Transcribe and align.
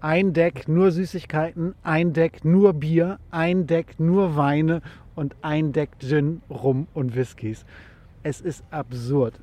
Ein 0.00 0.32
Deck 0.32 0.68
nur 0.68 0.92
Süßigkeiten, 0.92 1.74
ein 1.82 2.12
Deck 2.12 2.44
nur 2.44 2.72
Bier, 2.72 3.18
ein 3.32 3.66
Deck 3.66 3.98
nur 3.98 4.36
Weine 4.36 4.80
und 5.16 5.34
ein 5.42 5.72
Deck 5.72 5.98
Gin, 5.98 6.40
Rum 6.48 6.86
und 6.94 7.16
Whiskys. 7.16 7.64
Es 8.22 8.40
ist 8.40 8.62
absurd. 8.70 9.34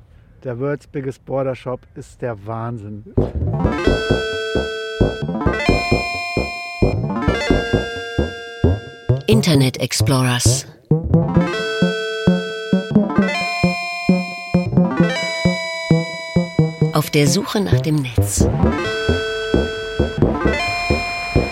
Der 0.44 0.58
World's 0.58 0.86
Biggest 0.86 1.26
Border 1.26 1.54
Shop 1.54 1.80
ist 1.94 2.22
der 2.22 2.46
Wahnsinn. 2.46 3.04
Internet 9.26 9.78
Explorers. 9.78 10.66
Auf 16.94 17.10
der 17.10 17.26
Suche 17.26 17.60
nach 17.60 17.80
dem 17.82 17.96
Netz. 17.96 18.48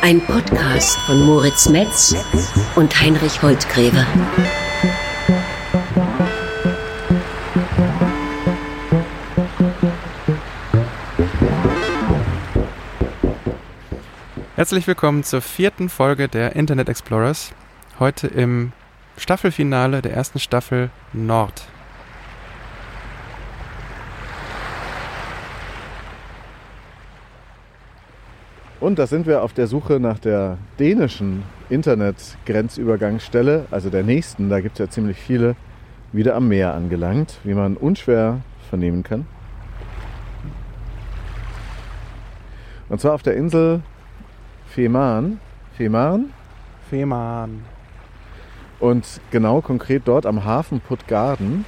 Ein 0.04 0.20
Podcast 0.20 0.98
von 1.06 1.22
Moritz 1.22 1.66
Metz 1.70 2.14
und 2.76 3.00
Heinrich 3.00 3.40
Holtgräber. 3.40 4.06
Herzlich 14.56 14.86
willkommen 14.86 15.24
zur 15.24 15.40
vierten 15.40 15.88
Folge 15.88 16.28
der 16.28 16.54
Internet 16.54 16.90
Explorers. 16.90 17.52
Heute 17.98 18.26
im 18.26 18.72
Staffelfinale 19.16 20.02
der 20.02 20.12
ersten 20.12 20.38
Staffel 20.38 20.90
Nord. 21.14 21.66
Und 28.84 28.98
da 28.98 29.06
sind 29.06 29.26
wir 29.26 29.42
auf 29.42 29.54
der 29.54 29.66
Suche 29.66 29.98
nach 29.98 30.18
der 30.18 30.58
dänischen 30.78 31.42
Internet-Grenzübergangsstelle, 31.70 33.64
also 33.70 33.88
der 33.88 34.02
nächsten, 34.02 34.50
da 34.50 34.60
gibt 34.60 34.74
es 34.74 34.78
ja 34.78 34.90
ziemlich 34.90 35.16
viele, 35.16 35.56
wieder 36.12 36.36
am 36.36 36.48
Meer 36.48 36.74
angelangt, 36.74 37.38
wie 37.44 37.54
man 37.54 37.78
unschwer 37.78 38.40
vernehmen 38.68 39.02
kann. 39.02 39.26
Und 42.90 43.00
zwar 43.00 43.14
auf 43.14 43.22
der 43.22 43.36
Insel 43.36 43.80
Fehmarn. 44.66 45.40
Fehmarn? 45.78 46.26
Fehmarn. 46.90 47.62
Und 48.80 49.06
genau 49.30 49.62
konkret 49.62 50.02
dort 50.04 50.26
am 50.26 50.44
Hafen 50.44 50.80
Puttgarden. 50.80 51.64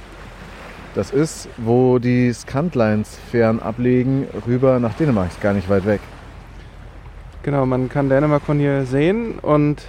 Das 0.93 1.09
ist, 1.09 1.49
wo 1.57 1.97
die 1.97 2.31
Scantlines-Fähren 2.31 3.59
ablegen, 3.59 4.27
rüber 4.45 4.79
nach 4.79 4.93
Dänemark. 4.93 5.29
Ist 5.29 5.41
gar 5.41 5.53
nicht 5.53 5.67
weit 5.67 5.87
weg. 5.87 6.01
Genau, 7.47 7.65
man 7.65 7.87
kann 7.87 8.09
Dänemark 8.09 8.41
von 8.41 8.59
hier 8.59 8.85
sehen 8.85 9.39
und 9.39 9.81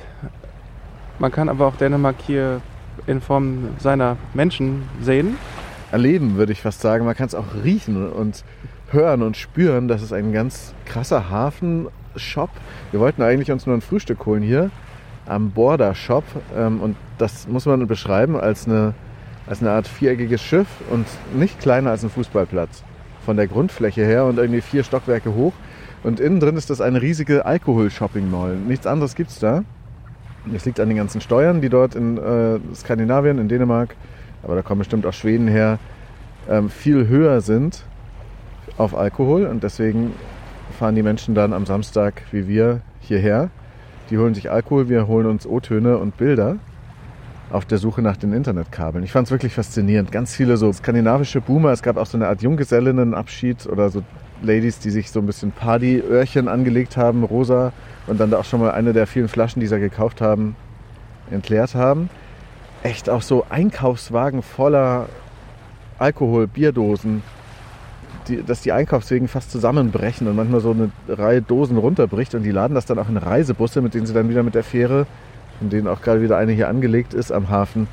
man 1.19 1.33
kann 1.33 1.49
aber 1.49 1.67
auch 1.67 1.75
Dänemark 1.75 2.15
hier 2.25 2.61
in 3.09 3.21
Form 3.21 3.71
seiner 3.81 4.17
Menschen 4.33 4.89
sehen. 5.01 5.37
Erleben, 5.91 6.37
würde 6.37 6.53
ich 6.53 6.63
fast 6.63 6.81
sagen. 6.81 7.05
Man 7.05 7.17
kann 7.17 7.27
es 7.27 7.35
auch 7.35 7.65
riechen 7.65 8.13
und 8.13 8.45
hören 8.93 9.23
und 9.23 9.37
spüren. 9.37 9.89
Das 9.89 10.03
ist 10.03 10.13
ein 10.13 10.33
ganz 10.33 10.73
krasser 10.87 11.31
Hafen-Shop. 11.31 12.51
Wir 12.93 13.01
wollten 13.01 13.23
eigentlich 13.23 13.51
uns 13.51 13.67
nur 13.67 13.75
ein 13.75 13.81
Frühstück 13.81 14.25
holen 14.25 14.45
hier 14.45 14.71
am 15.27 15.51
Border 15.51 15.97
Shop. 15.97 16.23
Ähm, 16.57 16.81
und 16.81 16.95
das 17.19 17.49
muss 17.49 17.67
man 17.67 17.85
beschreiben 17.89 18.37
als 18.37 18.69
eine, 18.69 18.95
als 19.49 19.63
eine 19.63 19.73
Art 19.73 19.89
viereckiges 19.89 20.41
Schiff 20.41 20.69
und 20.91 21.09
nicht 21.35 21.59
kleiner 21.59 21.91
als 21.91 22.05
ein 22.05 22.11
Fußballplatz. 22.11 22.85
Von 23.27 23.37
der 23.37 23.49
Grundfläche 23.49 24.05
her 24.05 24.27
und 24.27 24.39
irgendwie 24.39 24.61
vier 24.61 24.85
Stockwerke 24.85 25.35
hoch. 25.35 25.55
Und 26.03 26.21
innen 26.21 26.41
drin 26.41 26.57
ist 26.57 26.71
das 26.71 26.81
eine 26.81 27.03
riesige 27.03 27.45
Alkohol-Shopping-Mall. 27.45 28.57
Nichts 28.57 28.87
anderes 28.87 29.15
gibt 29.15 29.31
es 29.31 29.39
da. 29.39 29.65
Das 30.47 30.65
liegt 30.65 30.81
an 30.81 30.89
den 30.89 30.97
ganzen 30.97 31.21
Steuern, 31.21 31.61
die 31.61 31.69
dort 31.69 31.95
in 31.95 32.17
äh, 32.17 32.59
Skandinavien, 32.75 33.39
in 33.39 33.49
Dänemark, 33.49 33.97
aber 34.43 34.55
da 34.55 34.63
kommen 34.63 34.79
bestimmt 34.79 35.05
auch 35.05 35.13
Schweden 35.13 35.49
her, 35.49 35.79
ähm, 36.49 36.71
viel 36.71 37.09
höher 37.09 37.41
sind 37.41 37.85
auf 38.77 38.97
Alkohol. 38.97 39.45
Und 39.47 39.63
deswegen 39.63 40.13
fahren 40.79 40.95
die 40.95 41.03
Menschen 41.03 41.35
dann 41.35 41.53
am 41.53 41.67
Samstag 41.67 42.23
wie 42.31 42.49
wir 42.49 42.81
hierher. 43.01 43.51
Die 44.11 44.17
holen 44.17 44.35
sich 44.35 44.51
Alkohol, 44.51 44.89
wir 44.89 45.07
holen 45.07 45.27
uns 45.27 45.47
O-Töne 45.47 45.99
und 45.99 46.17
Bilder 46.17 46.57
auf 47.51 47.65
der 47.65 47.79
Suche 47.79 48.03
nach 48.03 48.17
den 48.17 48.33
Internetkabeln. 48.33 49.05
Ich 49.05 49.13
fand 49.13 49.27
es 49.27 49.31
wirklich 49.31 49.55
faszinierend. 49.55 50.13
Ganz 50.13 50.35
viele 50.35 50.57
so 50.57 50.73
skandinavische 50.73 51.41
Boomer. 51.41 51.73
Es 51.73 51.83
gab 51.83 51.97
auch 51.97 52.07
so 52.07 52.17
eine 52.17 52.29
Art 52.29 52.43
Junggesellinnenabschied 52.43 53.67
oder 53.67 53.91
so 53.91 54.03
Ladies, 54.43 54.79
die 54.79 54.91
sich 54.91 55.11
so 55.11 55.21
ein 55.21 55.27
bisschen 55.27 55.53
Partyöhrchen 55.53 56.49
angelegt 56.49 56.97
haben, 56.97 57.25
rosa, 57.25 57.73
und 58.07 58.21
dann 58.21 58.31
da 58.31 58.39
auch 58.39 58.45
schon 58.45 58.61
mal 58.61 58.71
eine 58.71 58.93
der 58.93 59.07
vielen 59.07 59.29
Flaschen, 59.29 59.61
die 59.61 59.67
sie 59.67 59.79
gekauft 59.79 60.21
haben, 60.21 60.57
entleert 61.31 61.75
haben. 61.75 62.09
Echt 62.83 63.11
auch 63.11 63.23
so 63.23 63.45
Einkaufswagen 63.51 64.43
voller 64.43 65.09
Alkohol, 65.99 66.47
Bierdosen, 66.47 67.23
die, 68.29 68.43
dass 68.43 68.61
die 68.61 68.73
Einkaufswegen 68.73 69.27
fast 69.27 69.51
zusammenbrechen 69.51 70.29
und 70.29 70.37
manchmal 70.37 70.61
so 70.61 70.71
eine 70.71 70.91
Reihe 71.09 71.43
Dosen 71.43 71.77
runterbricht 71.77 72.35
und 72.35 72.43
die 72.43 72.51
laden 72.51 72.75
das 72.75 72.87
dann 72.87 72.99
auch 72.99 73.09
in 73.09 73.17
Reisebusse, 73.17 73.81
mit 73.81 73.95
denen 73.95 74.07
sie 74.07 74.15
dann 74.15 74.29
wieder 74.29 74.43
mit 74.43 74.55
der 74.55 74.65
Fähre, 74.65 75.07
von 75.59 75.71
denen 75.71 75.89
auch 75.89 76.01
gerade 76.03 76.23
wieder 76.23 76.37
eine 76.37 76.53
hier 76.53 76.69
angelegt 76.69 77.15
ist, 77.15 77.33
am 77.33 77.49
Hafen 77.49 77.89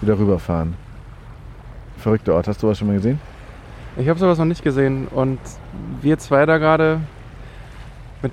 wieder 0.00 0.18
rüberfahren. 0.18 0.74
Verrückter 1.98 2.34
Ort, 2.34 2.48
hast 2.48 2.62
du 2.62 2.68
was 2.68 2.78
schon 2.78 2.88
mal 2.88 2.96
gesehen? 2.96 3.18
Ich 3.96 4.08
habe 4.08 4.18
sowas 4.18 4.38
noch 4.38 4.44
nicht 4.44 4.62
gesehen 4.62 5.08
und 5.08 5.38
wir 6.00 6.18
zwei 6.18 6.46
da 6.46 6.58
gerade 6.58 7.00
mit 8.22 8.32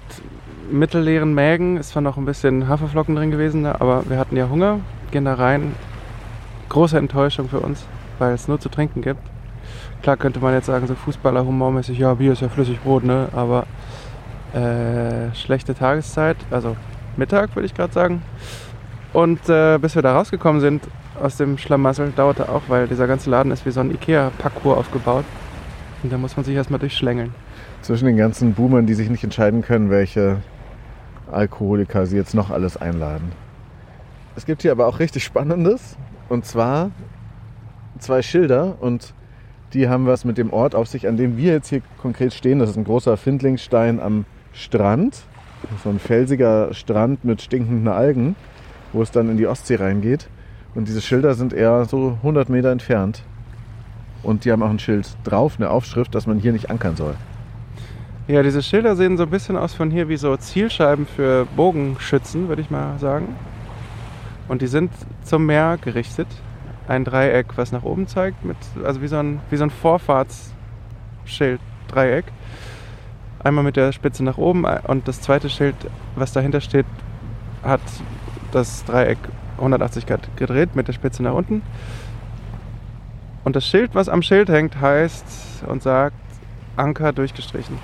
mittelleeren 0.72 1.34
Mägen, 1.34 1.78
ist 1.78 1.90
zwar 1.90 2.01
noch 2.01 2.18
ein 2.18 2.25
bisschen 2.25 2.68
Haferflocken 2.68 3.16
drin 3.16 3.31
gewesen, 3.31 3.66
aber 3.66 4.03
wir 4.09 4.18
hatten 4.18 4.38
ja 4.38 4.50
Hunger, 4.50 4.79
gehen 5.12 5.25
da 5.25 5.34
rein. 5.34 5.73
Große 6.69 6.97
Enttäuschung 6.97 7.50
für 7.50 7.59
uns, 7.59 7.85
weil 8.19 8.34
es 8.34 8.47
nur 8.47 8.59
zu 8.59 8.69
trinken 8.69 9.01
gibt. 9.01 9.22
Klar 10.03 10.18
könnte 10.18 10.40
man 10.40 10.53
jetzt 10.53 10.68
sagen, 10.68 10.85
so 10.88 10.95
Fußballer 10.95 11.45
humormäßig, 11.45 11.97
ja, 11.97 12.13
Bier 12.13 12.34
ist 12.34 12.41
ja 12.41 12.50
flüssig 12.50 12.79
Brot, 12.81 13.03
ne? 13.03 13.29
Aber 13.34 13.66
äh, 14.53 15.34
schlechte 15.34 15.74
Tageszeit, 15.74 16.38
also 16.51 16.75
Mittag 17.16 17.56
würde 17.56 17.66
ich 17.66 17.74
gerade 17.74 17.94
sagen. 17.94 18.22
Und 19.13 19.50
äh, 19.50 19.79
bis 19.79 19.95
wir 19.95 20.01
da 20.01 20.16
rausgekommen 20.16 20.62
sind 20.62 20.84
aus 21.22 21.38
dem 21.38 21.57
Schlamassel, 21.57 22.12
dauerte 22.16 22.50
auch, 22.50 22.63
weil 22.68 22.88
dieser 22.88 23.07
ganze 23.07 23.29
Laden 23.29 23.51
ist 23.51 23.66
wie 23.66 23.72
so 23.72 23.79
ein 23.79 23.91
Ikea-Parcours 23.91 24.78
aufgebaut. 24.78 25.25
Und 26.03 26.12
da 26.12 26.18
muss 26.18 26.35
man 26.35 26.46
sich 26.46 26.56
erstmal 26.56 26.80
durchschlängeln. 26.80 27.34
Zwischen 27.81 28.06
den 28.06 28.18
ganzen 28.18 28.53
Boomern, 28.53 28.85
die 28.85 28.94
sich 28.94 29.09
nicht 29.09 29.24
entscheiden 29.24 29.62
können, 29.62 29.90
welche 29.90 30.38
Alkoholiker 31.31 32.06
sie 32.06 32.16
jetzt 32.16 32.34
noch 32.34 32.50
alles 32.50 32.78
einladen. 32.78 33.31
Es 34.36 34.46
gibt 34.46 34.62
hier 34.62 34.72
aber 34.72 34.88
auch 34.88 35.00
richtig 35.00 35.24
Spannendes. 35.24 35.97
Und 36.30 36.46
zwar 36.46 36.91
zwei 38.00 38.22
Schilder 38.22 38.75
und 38.80 39.13
die 39.74 39.90
haben 39.90 40.06
was 40.06 40.25
mit 40.25 40.38
dem 40.38 40.53
Ort 40.53 40.75
auf 40.75 40.88
sich, 40.88 41.07
an 41.07 41.18
dem 41.18 41.38
wir 41.38 41.53
jetzt 41.53 41.69
hier 41.69 41.81
konkret 42.02 42.34
stehen. 42.34 42.59
Das 42.59 42.69
ist 42.69 42.78
ein 42.78 42.84
großer 42.84 43.18
Findlingstein 43.18 44.00
am 44.00 44.25
Strand. 44.53 45.24
So 45.84 45.90
ein 45.90 46.00
felsiger 46.00 46.74
Strand 46.74 47.25
mit 47.25 47.41
stinkenden 47.41 47.88
Algen, 47.88 48.36
wo 48.94 49.02
es 49.02 49.12
dann 49.12 49.30
in 49.30 49.38
die 49.38 49.47
Ostsee 49.47 49.75
reingeht. 49.75 50.30
Und 50.75 50.88
diese 50.88 51.02
Schilder 51.02 51.34
sind 51.34 51.53
eher 51.53 51.86
so 51.86 52.18
100 52.22 52.50
Meter 52.50 52.72
entfernt. 52.72 53.24
Und 54.27 54.43
die 54.43 54.51
haben 54.51 54.61
auch 54.61 54.69
ein 54.69 54.77
Schild 54.77 55.07
drauf, 55.23 55.53
eine 55.57 55.69
Aufschrift, 55.69 56.13
dass 56.13 56.27
man 56.27 56.38
hier 56.38 56.51
nicht 56.51 56.69
ankern 56.69 56.97
soll. 56.97 57.15
Ja, 58.27 58.43
diese 58.43 58.61
Schilder 58.61 58.97
sehen 58.97 59.15
so 59.15 59.23
ein 59.23 59.29
bisschen 59.29 59.55
aus 59.55 59.73
von 59.73 59.89
hier 59.89 60.09
wie 60.09 60.17
so 60.17 60.35
Zielscheiben 60.35 61.05
für 61.05 61.45
Bogenschützen, 61.55 62.49
würde 62.49 62.61
ich 62.61 62.69
mal 62.69 62.99
sagen. 62.99 63.38
Und 64.49 64.61
die 64.61 64.67
sind 64.67 64.91
zum 65.23 65.45
Meer 65.45 65.77
gerichtet. 65.79 66.27
Ein 66.89 67.05
Dreieck, 67.05 67.57
was 67.57 67.71
nach 67.71 67.83
oben 67.83 68.07
zeigt, 68.07 68.43
mit, 68.43 68.57
also 68.83 69.01
wie 69.01 69.07
so 69.07 69.15
ein, 69.15 69.39
wie 69.49 69.55
so 69.55 69.63
ein 69.63 69.69
Vorfahrtsschild, 69.69 71.61
Dreieck. 71.88 72.25
Einmal 73.41 73.63
mit 73.63 73.77
der 73.77 73.94
Spitze 73.94 74.25
nach 74.25 74.38
oben 74.38 74.65
und 74.65 75.07
das 75.07 75.21
zweite 75.21 75.49
Schild, 75.49 75.75
was 76.17 76.33
dahinter 76.33 76.59
steht, 76.59 76.85
hat 77.63 77.80
das 78.51 78.83
Dreieck 78.83 79.19
180 79.56 80.06
Grad 80.06 80.35
gedreht 80.35 80.75
mit 80.75 80.89
der 80.89 80.94
Spitze 80.94 81.23
nach 81.23 81.33
unten. 81.33 81.62
Und 83.47 83.55
das 83.55 83.65
Schild, 83.65 83.95
was 83.95 84.09
am 84.09 84.23
Schild 84.23 84.49
hängt, 84.49 84.81
heißt 84.81 85.63
und 85.67 85.81
sagt 85.81 86.17
Anker 86.75 87.13
durchgestrichen. 87.13 87.77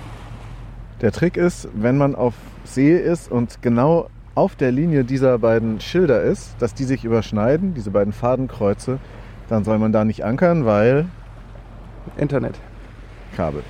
Der 1.00 1.10
Trick 1.10 1.38
ist, 1.38 1.70
wenn 1.72 1.96
man 1.96 2.14
auf 2.14 2.34
See 2.64 2.94
ist 2.94 3.32
und 3.32 3.62
genau 3.62 4.10
auf 4.34 4.56
der 4.56 4.72
Linie 4.72 5.04
dieser 5.04 5.38
beiden 5.38 5.80
Schilder 5.80 6.20
ist, 6.20 6.54
dass 6.58 6.74
die 6.74 6.84
sich 6.84 7.02
überschneiden, 7.02 7.72
diese 7.72 7.90
beiden 7.90 8.12
Fadenkreuze, 8.12 8.98
dann 9.48 9.64
soll 9.64 9.78
man 9.78 9.90
da 9.90 10.04
nicht 10.04 10.22
ankern, 10.22 10.66
weil 10.66 11.06
Internet. 12.18 12.56
Kabel. 13.34 13.62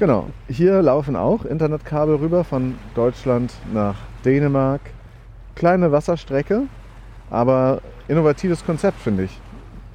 Genau. 0.00 0.30
Hier 0.48 0.82
laufen 0.82 1.14
auch 1.14 1.44
Internetkabel 1.44 2.16
rüber 2.16 2.42
von 2.42 2.74
Deutschland 2.96 3.52
nach 3.72 3.98
Dänemark. 4.24 4.80
Kleine 5.54 5.92
Wasserstrecke, 5.92 6.62
aber 7.30 7.82
innovatives 8.08 8.66
Konzept, 8.66 8.98
finde 8.98 9.22
ich. 9.22 9.40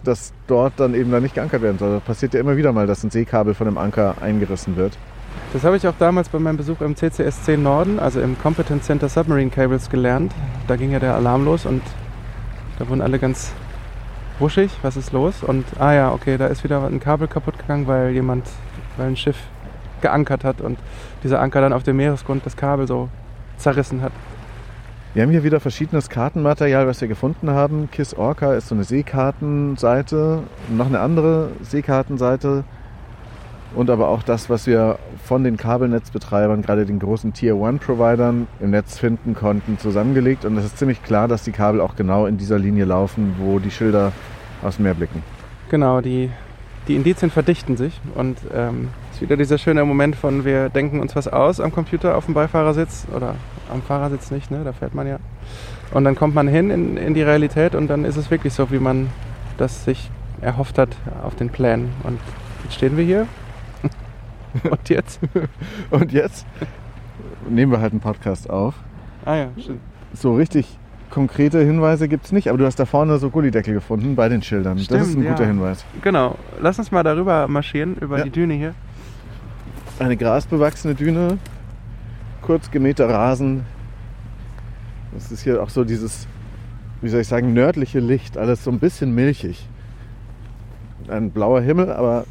Dass 0.05 0.31
dort 0.47 0.73
dann 0.77 0.93
eben 0.95 1.11
da 1.11 1.19
nicht 1.19 1.35
geankert 1.35 1.61
werden 1.61 1.77
soll. 1.77 1.95
Das 1.95 2.03
passiert 2.03 2.33
ja 2.33 2.39
immer 2.39 2.55
wieder 2.55 2.71
mal, 2.71 2.87
dass 2.87 3.03
ein 3.03 3.09
Seekabel 3.09 3.53
von 3.53 3.67
einem 3.67 3.77
Anker 3.77 4.15
eingerissen 4.21 4.77
wird. 4.77 4.97
Das 5.51 5.63
habe 5.63 5.77
ich 5.77 5.87
auch 5.87 5.93
damals 5.99 6.29
bei 6.29 6.39
meinem 6.39 6.57
Besuch 6.57 6.81
im 6.81 6.95
CCSC 6.95 7.57
Norden, 7.57 7.99
also 7.99 8.21
im 8.21 8.37
Competence 8.39 8.85
Center 8.85 9.09
Submarine 9.09 9.49
Cables 9.49 9.89
gelernt. 9.89 10.31
Da 10.67 10.75
ging 10.75 10.91
ja 10.91 10.99
der 10.99 11.15
Alarm 11.15 11.45
los 11.45 11.65
und 11.65 11.81
da 12.79 12.87
wurden 12.87 13.01
alle 13.01 13.19
ganz 13.19 13.51
wuschig, 14.39 14.71
was 14.81 14.97
ist 14.97 15.11
los? 15.13 15.43
Und 15.43 15.65
ah 15.79 15.93
ja, 15.93 16.11
okay, 16.11 16.37
da 16.37 16.47
ist 16.47 16.63
wieder 16.63 16.85
ein 16.85 16.99
Kabel 16.99 17.27
kaputt 17.27 17.57
gegangen, 17.57 17.87
weil 17.87 18.11
jemand, 18.11 18.47
weil 18.97 19.07
ein 19.07 19.17
Schiff 19.17 19.37
geankert 20.01 20.43
hat 20.43 20.61
und 20.61 20.77
dieser 21.23 21.39
Anker 21.41 21.61
dann 21.61 21.73
auf 21.73 21.83
dem 21.83 21.97
Meeresgrund 21.97 22.45
das 22.45 22.55
Kabel 22.55 22.87
so 22.87 23.09
zerrissen 23.57 24.01
hat. 24.01 24.11
Wir 25.15 25.23
haben 25.23 25.31
hier 25.31 25.45
wieder 25.45 25.61
verschiedenes 25.61 26.09
Kartenmaterial, 26.09 26.87
was 26.87 26.99
wir 26.99 27.07
gefunden 27.07 27.49
haben. 27.49 27.87
KISS 27.89 28.15
Orca 28.15 28.53
ist 28.53 28.67
so 28.67 28.75
eine 28.75 28.83
Seekartenseite, 28.83 30.43
noch 30.75 30.87
eine 30.87 30.99
andere 30.99 31.51
Seekartenseite 31.61 32.65
und 33.75 33.89
aber 33.89 34.09
auch 34.09 34.23
das, 34.23 34.49
was 34.49 34.67
wir 34.67 34.99
von 35.23 35.45
den 35.45 35.55
Kabelnetzbetreibern, 35.55 36.61
gerade 36.61 36.85
den 36.85 36.99
großen 36.99 37.31
Tier-One-Providern 37.31 38.47
im 38.59 38.71
Netz 38.71 38.97
finden 38.97 39.35
konnten, 39.35 39.77
zusammengelegt. 39.77 40.43
Und 40.43 40.57
es 40.57 40.65
ist 40.65 40.77
ziemlich 40.77 41.01
klar, 41.01 41.29
dass 41.29 41.43
die 41.43 41.53
Kabel 41.53 41.79
auch 41.79 41.95
genau 41.95 42.25
in 42.25 42.37
dieser 42.37 42.59
Linie 42.59 42.83
laufen, 42.83 43.37
wo 43.39 43.59
die 43.59 43.71
Schilder 43.71 44.11
aus 44.63 44.75
dem 44.75 44.83
Meer 44.83 44.95
blicken. 44.95 45.23
Genau, 45.69 46.01
die, 46.01 46.29
die 46.89 46.97
Indizien 46.97 47.31
verdichten 47.31 47.77
sich 47.77 48.01
und 48.15 48.37
ähm, 48.53 48.89
ist 49.13 49.21
wieder 49.21 49.37
dieser 49.37 49.59
schöne 49.59 49.85
Moment 49.85 50.17
von 50.17 50.43
wir 50.43 50.67
denken 50.67 50.99
uns 50.99 51.15
was 51.15 51.29
aus 51.29 51.61
am 51.61 51.71
Computer 51.71 52.17
auf 52.17 52.25
dem 52.25 52.33
Beifahrersitz 52.33 53.07
oder 53.15 53.35
am 53.71 53.81
Fahrersitz 53.81 54.31
nicht, 54.31 54.51
ne? 54.51 54.61
da 54.63 54.73
fährt 54.73 54.93
man 54.95 55.07
ja. 55.07 55.17
Und 55.91 56.03
dann 56.03 56.15
kommt 56.15 56.35
man 56.35 56.47
hin 56.47 56.71
in, 56.71 56.97
in 56.97 57.13
die 57.13 57.21
Realität 57.21 57.75
und 57.75 57.87
dann 57.87 58.05
ist 58.05 58.17
es 58.17 58.31
wirklich 58.31 58.53
so, 58.53 58.71
wie 58.71 58.79
man 58.79 59.09
das 59.57 59.85
sich 59.85 60.09
erhofft 60.41 60.77
hat 60.77 60.89
auf 61.23 61.35
den 61.35 61.49
Plänen. 61.49 61.91
Und 62.03 62.19
jetzt 62.63 62.75
stehen 62.75 62.97
wir 62.97 63.03
hier 63.05 63.27
und 64.69 64.89
jetzt? 64.89 65.19
Und 65.91 66.11
jetzt 66.11 66.45
nehmen 67.49 67.71
wir 67.71 67.79
halt 67.79 67.91
einen 67.91 68.01
Podcast 68.01 68.49
auf. 68.49 68.75
Ah 69.25 69.35
ja, 69.35 69.47
stimmt. 69.59 69.81
So 70.13 70.35
richtig 70.35 70.77
konkrete 71.09 71.59
Hinweise 71.63 72.07
gibt 72.07 72.25
es 72.25 72.31
nicht, 72.31 72.49
aber 72.49 72.57
du 72.57 72.65
hast 72.65 72.77
da 72.77 72.85
vorne 72.85 73.17
so 73.19 73.29
Gullideckel 73.29 73.73
gefunden 73.73 74.15
bei 74.15 74.27
den 74.29 74.41
Schildern. 74.41 74.79
Stimmt, 74.79 75.01
das 75.01 75.07
ist 75.09 75.15
ein 75.15 75.23
ja. 75.23 75.31
guter 75.31 75.45
Hinweis. 75.45 75.85
Genau. 76.01 76.35
Lass 76.59 76.79
uns 76.79 76.91
mal 76.91 77.03
darüber 77.03 77.47
marschieren, 77.47 77.95
über 78.01 78.17
Ja. 78.17 78.23
die 78.25 78.31
Düne 78.31 78.53
hier. 78.55 78.73
Eine 79.99 80.17
grasbewachsene 80.17 80.95
Düne, 80.95 81.37
kurz 82.45 82.69
gemähter 82.69 83.09
Rasen. 83.09 83.65
Das 85.13 85.31
ist 85.31 85.41
hier 85.41 85.63
auch 85.63 85.69
so 85.69 85.83
dieses, 85.83 86.27
wie 87.01 87.09
soll 87.09 87.21
ich 87.21 87.27
sagen, 87.27 87.53
nördliche 87.53 87.99
Licht, 87.99 88.37
alles 88.37 88.63
so 88.63 88.71
ein 88.71 88.79
bisschen 88.79 89.15
milchig. 89.15 89.67
Ein 91.07 91.31
blauer 91.31 91.61
Himmel, 91.61 91.91
aber 91.91 92.25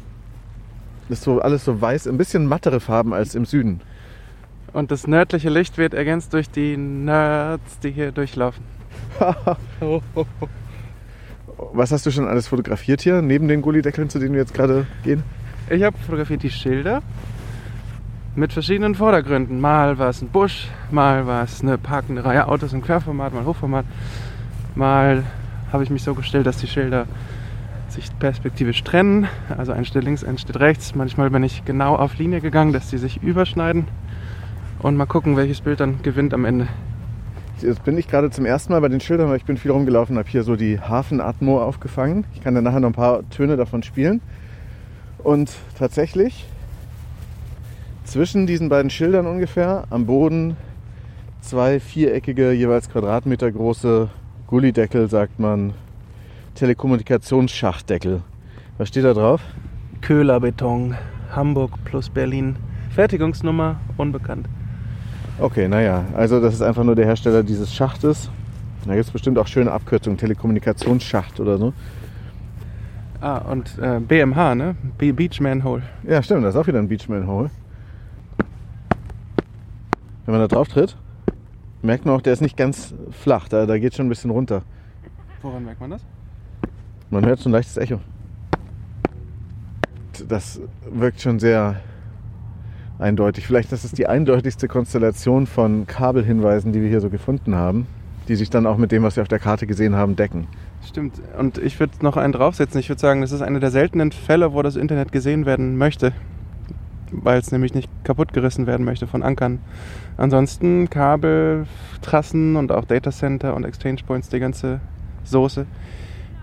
ist 1.09 1.23
so 1.23 1.41
alles 1.41 1.65
so 1.65 1.81
weiß, 1.81 2.07
ein 2.07 2.17
bisschen 2.17 2.45
mattere 2.45 2.79
Farben 2.79 3.13
als 3.13 3.35
im 3.35 3.45
Süden. 3.45 3.81
Und 4.73 4.91
das 4.91 5.05
nördliche 5.07 5.49
Licht 5.49 5.77
wird 5.77 5.93
ergänzt 5.93 6.33
durch 6.33 6.49
die 6.49 6.77
Nerds, 6.77 7.79
die 7.79 7.91
hier 7.91 8.11
durchlaufen. 8.11 8.63
Was 11.73 11.91
hast 11.91 12.05
du 12.05 12.11
schon 12.11 12.27
alles 12.27 12.47
fotografiert 12.47 13.01
hier, 13.01 13.21
neben 13.21 13.47
den 13.47 13.61
Gullideckeln, 13.61 14.09
zu 14.09 14.19
denen 14.19 14.33
wir 14.33 14.41
jetzt 14.41 14.53
gerade 14.53 14.87
gehen? 15.03 15.23
Ich 15.69 15.83
habe 15.83 15.97
fotografiert 15.97 16.43
die 16.43 16.49
Schilder 16.49 17.01
mit 18.35 18.51
verschiedenen 18.51 18.95
Vordergründen. 18.95 19.61
Mal 19.61 19.97
war 19.97 20.09
es 20.09 20.21
ein 20.21 20.27
Busch, 20.27 20.67
mal 20.91 21.25
war 21.25 21.43
es 21.43 21.61
eine 21.61 21.77
parkende 21.77 22.25
Reihe 22.25 22.47
Autos 22.47 22.73
im 22.73 22.81
Querformat, 22.81 23.33
mal 23.33 23.45
Hochformat. 23.45 23.85
Mal 24.75 25.23
habe 25.71 25.83
ich 25.83 25.89
mich 25.89 26.03
so 26.03 26.13
gestellt, 26.13 26.45
dass 26.45 26.57
die 26.57 26.67
Schilder 26.67 27.07
sich 27.87 28.09
perspektivisch 28.19 28.83
trennen. 28.83 29.27
Also 29.57 29.71
ein 29.71 29.85
steht 29.85 30.03
links, 30.03 30.23
ein 30.23 30.37
steht 30.37 30.59
rechts. 30.59 30.95
Manchmal 30.95 31.29
bin 31.29 31.43
ich 31.43 31.63
genau 31.63 31.95
auf 31.95 32.17
Linie 32.17 32.41
gegangen, 32.41 32.73
dass 32.73 32.89
die 32.89 32.97
sich 32.97 33.23
überschneiden. 33.23 33.87
Und 34.79 34.97
mal 34.97 35.05
gucken, 35.05 35.37
welches 35.37 35.61
Bild 35.61 35.79
dann 35.79 36.01
gewinnt 36.01 36.33
am 36.33 36.43
Ende. 36.43 36.67
Jetzt 37.61 37.85
bin 37.85 37.97
ich 37.97 38.09
gerade 38.09 38.31
zum 38.31 38.45
ersten 38.45 38.73
Mal 38.73 38.81
bei 38.81 38.89
den 38.89 38.99
Schildern, 38.99 39.29
weil 39.29 39.37
ich 39.37 39.45
bin 39.45 39.55
viel 39.55 39.71
rumgelaufen, 39.71 40.17
habe 40.17 40.27
hier 40.27 40.43
so 40.43 40.57
die 40.57 40.77
Hafenatmo 40.79 41.63
aufgefangen. 41.63 42.25
Ich 42.33 42.41
kann 42.41 42.53
dann 42.53 42.65
nachher 42.65 42.81
noch 42.81 42.89
ein 42.89 42.93
paar 42.93 43.27
Töne 43.29 43.55
davon 43.55 43.81
spielen. 43.81 44.19
Und 45.19 45.53
tatsächlich 45.79 46.45
zwischen 48.05 48.47
diesen 48.47 48.69
beiden 48.69 48.89
Schildern 48.89 49.27
ungefähr 49.27 49.85
am 49.89 50.05
Boden 50.05 50.55
zwei 51.41 51.79
viereckige, 51.79 52.51
jeweils 52.53 52.89
Quadratmeter 52.89 53.51
große 53.51 54.09
Gullideckel, 54.47 55.09
sagt 55.09 55.39
man, 55.39 55.73
Telekommunikationsschachtdeckel. 56.55 58.21
Was 58.77 58.87
steht 58.87 59.03
da 59.03 59.13
drauf? 59.13 59.41
Köhlerbeton, 60.01 60.95
Hamburg 61.35 61.71
plus 61.83 62.09
Berlin. 62.09 62.55
Fertigungsnummer 62.91 63.77
unbekannt. 63.97 64.47
Okay, 65.39 65.67
naja, 65.67 66.05
also 66.15 66.39
das 66.39 66.53
ist 66.53 66.61
einfach 66.61 66.83
nur 66.83 66.95
der 66.95 67.05
Hersteller 67.05 67.43
dieses 67.43 67.73
Schachtes. 67.73 68.29
Da 68.85 68.93
gibt 68.93 69.05
es 69.05 69.11
bestimmt 69.11 69.37
auch 69.37 69.47
schöne 69.47 69.71
Abkürzungen, 69.71 70.17
Telekommunikationsschacht 70.17 71.39
oder 71.39 71.57
so. 71.57 71.73
Ah, 73.19 73.39
und 73.39 73.77
äh, 73.79 73.99
BMH, 73.99 74.55
ne? 74.55 74.75
Be 74.97 75.11
Beach 75.11 75.41
Manhole. 75.41 75.81
Ja, 76.07 76.21
stimmt, 76.21 76.45
das 76.45 76.53
ist 76.53 76.61
auch 76.61 76.67
wieder 76.67 76.79
ein 76.79 76.87
Beachman 76.87 77.27
Hole. 77.27 77.49
Wenn 80.25 80.33
man 80.33 80.41
da 80.41 80.47
drauf 80.47 80.67
tritt, 80.67 80.97
merkt 81.81 82.05
man 82.05 82.15
auch, 82.15 82.21
der 82.21 82.33
ist 82.33 82.41
nicht 82.41 82.57
ganz 82.57 82.93
flach, 83.11 83.47
da, 83.47 83.65
da 83.65 83.77
geht 83.77 83.95
schon 83.95 84.07
ein 84.07 84.09
bisschen 84.09 84.31
runter. 84.31 84.63
Woran 85.41 85.63
merkt 85.65 85.79
man 85.79 85.91
das? 85.91 86.05
Man 87.11 87.25
hört 87.25 87.39
so 87.39 87.49
ein 87.49 87.51
leichtes 87.51 87.77
Echo. 87.77 87.99
Das 90.27 90.59
wirkt 90.89 91.21
schon 91.21 91.39
sehr 91.39 91.81
eindeutig. 92.97 93.45
Vielleicht 93.45 93.71
ist 93.71 93.83
es 93.83 93.91
die 93.91 94.07
eindeutigste 94.07 94.67
Konstellation 94.67 95.45
von 95.45 95.85
Kabelhinweisen, 95.85 96.73
die 96.73 96.81
wir 96.81 96.89
hier 96.89 97.01
so 97.01 97.09
gefunden 97.09 97.53
haben, 97.53 97.85
die 98.27 98.35
sich 98.35 98.49
dann 98.49 98.65
auch 98.65 98.77
mit 98.77 98.91
dem, 98.91 99.03
was 99.03 99.17
wir 99.17 99.21
auf 99.21 99.27
der 99.27 99.39
Karte 99.39 99.67
gesehen 99.67 99.95
haben, 99.95 100.15
decken. 100.15 100.47
Stimmt. 100.83 101.21
Und 101.37 101.57
ich 101.57 101.79
würde 101.79 101.93
noch 102.01 102.17
einen 102.17 102.33
draufsetzen. 102.33 102.79
Ich 102.79 102.89
würde 102.89 103.01
sagen, 103.01 103.21
das 103.21 103.31
ist 103.31 103.41
einer 103.41 103.59
der 103.59 103.71
seltenen 103.71 104.11
Fälle, 104.11 104.53
wo 104.53 104.61
das 104.61 104.75
Internet 104.75 105.11
gesehen 105.11 105.45
werden 105.45 105.77
möchte. 105.77 106.13
Weil 107.11 107.39
es 107.39 107.51
nämlich 107.51 107.73
nicht 107.73 107.89
kaputt 108.03 108.33
gerissen 108.33 108.67
werden 108.67 108.85
möchte 108.85 109.07
von 109.07 109.23
Ankern. 109.23 109.59
Ansonsten 110.17 110.89
Kabel, 110.89 111.65
Trassen 112.01 112.55
und 112.55 112.71
auch 112.71 112.85
Datacenter 112.85 113.55
und 113.55 113.63
Exchange 113.63 114.01
Points, 114.05 114.29
die 114.29 114.39
ganze 114.39 114.79
Soße. 115.23 115.65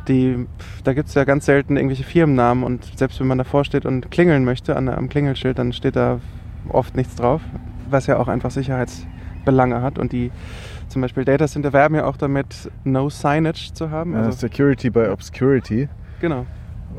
Die, 0.08 0.46
da 0.84 0.94
gibt 0.94 1.08
es 1.08 1.14
ja 1.14 1.24
ganz 1.24 1.46
selten 1.46 1.76
irgendwelche 1.76 2.04
Firmennamen 2.04 2.64
und 2.64 2.84
selbst 2.96 3.20
wenn 3.20 3.28
man 3.28 3.38
davor 3.38 3.64
steht 3.64 3.86
und 3.86 4.10
klingeln 4.10 4.44
möchte 4.44 4.76
an, 4.76 4.88
am 4.88 5.08
Klingelschild, 5.08 5.58
dann 5.58 5.72
steht 5.72 5.94
da 5.94 6.18
oft 6.68 6.96
nichts 6.96 7.14
drauf, 7.14 7.40
was 7.88 8.06
ja 8.06 8.18
auch 8.18 8.26
einfach 8.28 8.50
Sicherheitsbelange 8.50 9.80
hat. 9.80 9.98
Und 9.98 10.12
die 10.12 10.32
zum 10.88 11.02
Beispiel 11.02 11.24
Datacenter 11.24 11.72
werben 11.72 11.94
ja 11.94 12.04
auch 12.04 12.16
damit, 12.16 12.70
No 12.84 13.08
Signage 13.08 13.72
zu 13.72 13.90
haben. 13.90 14.14
Also, 14.14 14.32
Security 14.32 14.90
by 14.90 15.08
Obscurity 15.08 15.88
genau. 16.20 16.46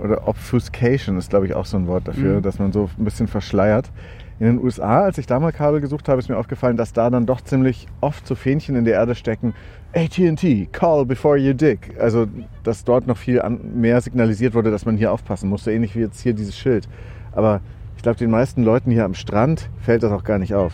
Oder 0.01 0.27
Obfuscation 0.27 1.17
ist, 1.17 1.29
glaube 1.29 1.45
ich, 1.45 1.53
auch 1.53 1.65
so 1.65 1.77
ein 1.77 1.87
Wort 1.87 2.07
dafür, 2.07 2.37
Mhm. 2.37 2.41
dass 2.41 2.59
man 2.59 2.71
so 2.71 2.89
ein 2.97 3.03
bisschen 3.05 3.27
verschleiert. 3.27 3.91
In 4.39 4.47
den 4.47 4.63
USA, 4.63 5.01
als 5.03 5.17
ich 5.17 5.25
da 5.27 5.39
mal 5.39 5.51
Kabel 5.51 5.79
gesucht 5.79 6.09
habe, 6.09 6.19
ist 6.19 6.27
mir 6.27 6.37
aufgefallen, 6.37 6.75
dass 6.75 6.91
da 6.91 7.09
dann 7.09 7.25
doch 7.25 7.41
ziemlich 7.41 7.87
oft 8.01 8.25
so 8.27 8.35
Fähnchen 8.35 8.75
in 8.75 8.83
der 8.83 8.95
Erde 8.95 9.15
stecken. 9.15 9.53
AT&T, 9.93 10.67
call 10.71 11.05
before 11.05 11.37
you 11.37 11.53
dig. 11.53 11.95
Also, 11.99 12.25
dass 12.63 12.83
dort 12.83 13.05
noch 13.07 13.17
viel 13.17 13.41
mehr 13.73 14.01
signalisiert 14.01 14.55
wurde, 14.55 14.71
dass 14.71 14.85
man 14.85 14.97
hier 14.97 15.11
aufpassen 15.11 15.49
musste, 15.49 15.71
ähnlich 15.71 15.95
wie 15.95 15.99
jetzt 15.99 16.19
hier 16.21 16.33
dieses 16.33 16.57
Schild. 16.57 16.89
Aber 17.31 17.61
ich 17.95 18.01
glaube, 18.03 18.17
den 18.17 18.31
meisten 18.31 18.63
Leuten 18.63 18.89
hier 18.91 19.05
am 19.05 19.13
Strand 19.13 19.69
fällt 19.81 20.01
das 20.03 20.11
auch 20.11 20.23
gar 20.23 20.39
nicht 20.39 20.55
auf. 20.55 20.73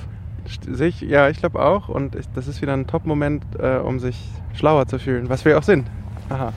Sich, 0.71 1.01
ja, 1.01 1.29
ich 1.29 1.37
glaube 1.39 1.61
auch. 1.61 1.89
Und 1.89 2.15
ich, 2.15 2.25
das 2.33 2.47
ist 2.47 2.61
wieder 2.61 2.73
ein 2.73 2.87
Top-Moment, 2.87 3.43
äh, 3.59 3.77
um 3.77 3.99
sich 3.99 4.17
schlauer 4.53 4.87
zu 4.87 4.97
fühlen, 4.97 5.29
was 5.29 5.43
wir 5.45 5.57
auch 5.57 5.63
sind. 5.63 5.85
Aha. 6.29 6.53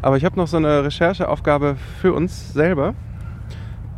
Aber 0.00 0.16
ich 0.16 0.24
habe 0.24 0.36
noch 0.36 0.46
so 0.46 0.56
eine 0.56 0.84
Rechercheaufgabe 0.84 1.76
für 2.00 2.12
uns 2.12 2.52
selber. 2.52 2.94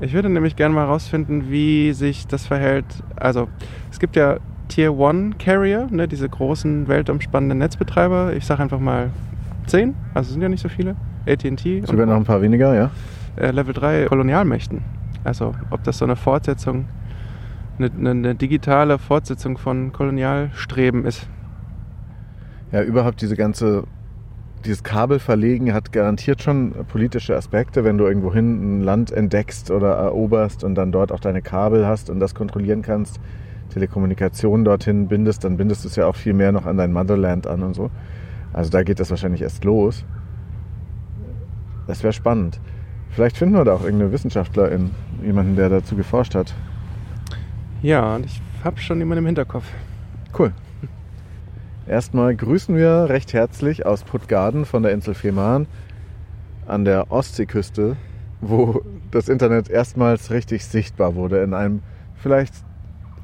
Ich 0.01 0.13
würde 0.13 0.29
nämlich 0.29 0.57
gerne 0.57 0.75
mal 0.75 0.87
herausfinden, 0.87 1.51
wie 1.51 1.93
sich 1.93 2.27
das 2.27 2.47
verhält. 2.47 2.87
Also, 3.17 3.49
es 3.91 3.99
gibt 3.99 4.17
ja 4.17 4.39
Tier 4.69 4.93
1 4.93 5.39
Carrier, 5.39 5.87
ne, 5.91 6.09
diese 6.09 6.29
großen 6.29 6.89
weltumspannenden 6.89 7.59
Netzbetreiber. 7.59 8.35
Ich 8.35 8.45
sage 8.47 8.63
einfach 8.63 8.81
mal 8.81 9.11
10, 9.67 9.95
also 10.15 10.33
sind 10.33 10.43
ja 10.43 10.49
nicht 10.49 10.63
so 10.63 10.69
viele. 10.69 10.97
AT&T 11.27 11.79
Es 11.79 11.93
werden 11.93 12.11
noch 12.11 12.17
ein 12.17 12.25
paar 12.25 12.43
weniger, 12.43 12.75
ja. 12.75 12.91
äh, 13.37 13.51
Level 13.51 13.73
3 13.73 14.07
Kolonialmächten. 14.07 14.83
Also 15.23 15.55
ob 15.71 15.83
das 15.85 15.99
so 15.99 16.05
eine 16.05 16.17
Fortsetzung, 16.17 16.87
eine, 17.79 17.91
eine, 17.91 18.11
eine 18.11 18.35
digitale 18.35 18.99
Fortsetzung 18.99 19.57
von 19.57 19.93
Kolonialstreben 19.93 21.07
ist. 21.07 21.27
Ja, 22.73 22.83
überhaupt 22.83 23.23
diese 23.23 23.37
ganze, 23.37 23.85
dieses 24.65 24.83
Kabelverlegen 24.83 25.75
hat 25.75 25.93
garantiert 25.93 26.43
schon 26.43 26.73
politische 26.89 27.37
Aspekte, 27.37 27.85
wenn 27.85 27.99
du 27.99 28.07
irgendwohin 28.07 28.79
ein 28.79 28.83
Land 28.83 29.13
entdeckst 29.13 29.71
oder 29.71 29.95
eroberst 29.95 30.65
und 30.65 30.75
dann 30.75 30.93
dort 30.93 31.13
auch 31.13 31.21
deine 31.21 31.43
Kabel 31.43 31.87
hast 31.87 32.11
und 32.11 32.21
das 32.21 32.35
kontrollieren 32.35 32.83
kannst, 32.83 33.21
Telekommunikation 33.71 34.65
dorthin 34.65 35.09
bindest, 35.09 35.45
dann 35.45 35.57
bindest 35.57 35.85
du 35.85 35.89
es 35.89 35.97
ja 35.97 36.07
auch 36.07 36.17
viel 36.17 36.33
mehr 36.33 36.53
noch 36.53 36.67
an 36.67 36.77
dein 36.77 36.93
Motherland 36.93 37.47
an 37.47 37.63
und 37.63 37.75
so. 37.75 37.91
Also 38.53 38.71
da 38.71 38.83
geht 38.83 39.01
das 39.01 39.11
wahrscheinlich 39.11 39.43
erst 39.43 39.65
los. 39.65 40.05
Das 41.87 42.03
wäre 42.03 42.13
spannend. 42.13 42.61
Vielleicht 43.11 43.37
finden 43.37 43.57
wir 43.57 43.65
da 43.65 43.75
auch 43.75 43.85
irgendeine 43.85 44.13
Wissenschaftlerin, 44.13 44.91
jemanden, 45.23 45.57
der 45.57 45.69
dazu 45.69 45.97
geforscht 45.97 46.35
hat. 46.35 46.55
Ja, 47.83 48.17
und 48.17 48.27
ich 48.27 48.41
habe 48.65 48.81
schon 48.81 48.99
jemanden 48.99 49.25
im 49.25 49.27
Hinterkopf. 49.27 49.67
Cool. 50.37 50.53
Erstmal 51.87 52.35
grüßen 52.35 52.75
wir 52.77 53.11
recht 53.11 53.35
herzlich 53.35 53.85
aus 53.85 54.05
Puttgarden 54.05 54.65
von 54.65 54.83
der 54.83 54.93
Insel 54.93 55.13
Fehmarn 55.13 55.67
an 56.67 56.87
der 56.87 57.13
Ostseeküste, 57.13 57.97
wo 58.41 58.81
das 59.11 59.29
Internet 59.29 59.69
erstmals 59.69 60.31
richtig 60.31 60.65
sichtbar 60.65 61.15
wurde 61.15 61.43
in 61.43 61.53
einem 61.53 61.83
vielleicht 62.15 62.55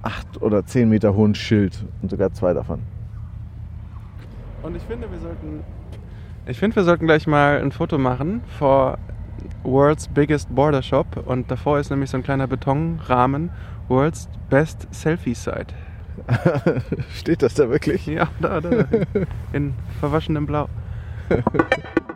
acht 0.03 0.43
oder 0.43 0.67
zehn 0.67 0.91
Meter 0.91 1.15
hohen 1.15 1.35
Schild 1.35 1.87
und 2.03 2.11
sogar 2.11 2.33
zwei 2.33 2.53
davon. 2.53 2.81
Und 4.63 4.77
ich 4.77 4.83
finde, 4.83 5.11
wir 5.11 5.19
sollten. 5.19 5.61
Ich 6.47 6.59
finde, 6.59 6.77
wir 6.77 6.85
sollten 6.85 7.07
gleich 7.07 7.27
mal 7.27 7.63
ein 7.63 7.73
Foto 7.73 7.97
machen 7.97 8.43
vor 8.59 8.99
World's 9.63 10.07
Biggest 10.09 10.55
Border 10.55 10.83
Shop. 10.83 11.07
Und 11.27 11.51
davor 11.51 11.79
ist 11.79 11.91
nämlich 11.91 12.11
so 12.11 12.19
ein 12.19 12.23
kleiner 12.23 12.47
Betonrahmen. 12.47 13.51
World's 13.89 14.29
Best 14.51 14.87
Selfie 14.91 15.35
Site. 15.35 15.75
Steht 17.15 17.43
das 17.43 17.55
da 17.55 17.69
wirklich? 17.69 18.07
Ja, 18.07 18.29
da, 18.41 18.61
da. 18.61 18.85
In 19.53 19.75
verwaschenem 20.01 20.47
Blau. 20.47 20.69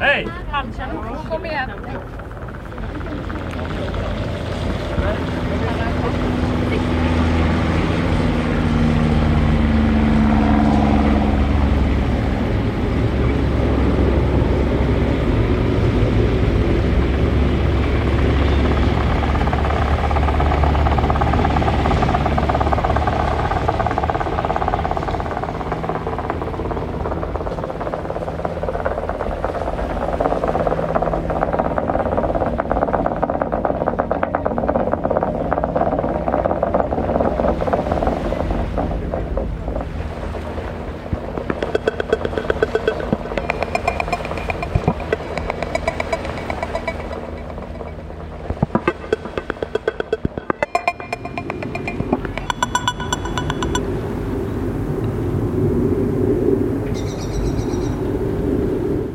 Hej! 0.00 0.28
Kom 1.28 1.44
igen. 1.44 1.70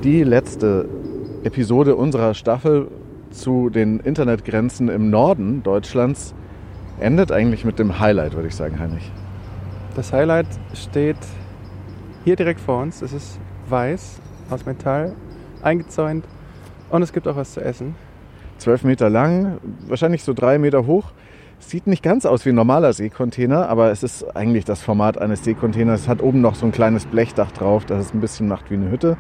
Die 0.09 0.23
letzte 0.23 0.89
Episode 1.43 1.95
unserer 1.95 2.33
Staffel 2.33 2.87
zu 3.29 3.69
den 3.69 3.99
Internetgrenzen 3.99 4.89
im 4.89 5.11
Norden 5.11 5.61
Deutschlands 5.61 6.33
endet 6.99 7.31
eigentlich 7.31 7.63
mit 7.63 7.77
dem 7.77 7.99
Highlight, 7.99 8.33
würde 8.33 8.47
ich 8.47 8.55
sagen, 8.55 8.79
Heinrich. 8.79 9.11
Das 9.95 10.11
Highlight 10.11 10.47
steht 10.73 11.19
hier 12.25 12.35
direkt 12.35 12.59
vor 12.59 12.81
uns. 12.81 13.03
Es 13.03 13.13
ist 13.13 13.39
weiß, 13.67 14.19
aus 14.49 14.65
Metall, 14.65 15.13
eingezäunt 15.61 16.25
und 16.89 17.03
es 17.03 17.13
gibt 17.13 17.27
auch 17.27 17.35
was 17.35 17.53
zu 17.53 17.61
essen. 17.61 17.93
Zwölf 18.57 18.83
Meter 18.83 19.11
lang, 19.11 19.59
wahrscheinlich 19.87 20.23
so 20.23 20.33
drei 20.33 20.57
Meter 20.57 20.87
hoch. 20.87 21.11
Sieht 21.59 21.85
nicht 21.85 22.01
ganz 22.01 22.25
aus 22.25 22.47
wie 22.47 22.49
ein 22.49 22.55
normaler 22.55 22.93
Seekontainer, 22.93 23.69
aber 23.69 23.91
es 23.91 24.01
ist 24.01 24.35
eigentlich 24.35 24.65
das 24.65 24.81
Format 24.81 25.19
eines 25.19 25.43
Seekontainers. 25.43 26.01
Es 26.01 26.07
hat 26.07 26.23
oben 26.23 26.41
noch 26.41 26.55
so 26.55 26.65
ein 26.65 26.71
kleines 26.71 27.05
Blechdach 27.05 27.51
drauf, 27.51 27.85
das 27.85 28.07
es 28.07 28.13
ein 28.15 28.21
bisschen 28.21 28.47
macht 28.47 28.71
wie 28.71 28.73
eine 28.73 28.89
Hütte. 28.89 29.15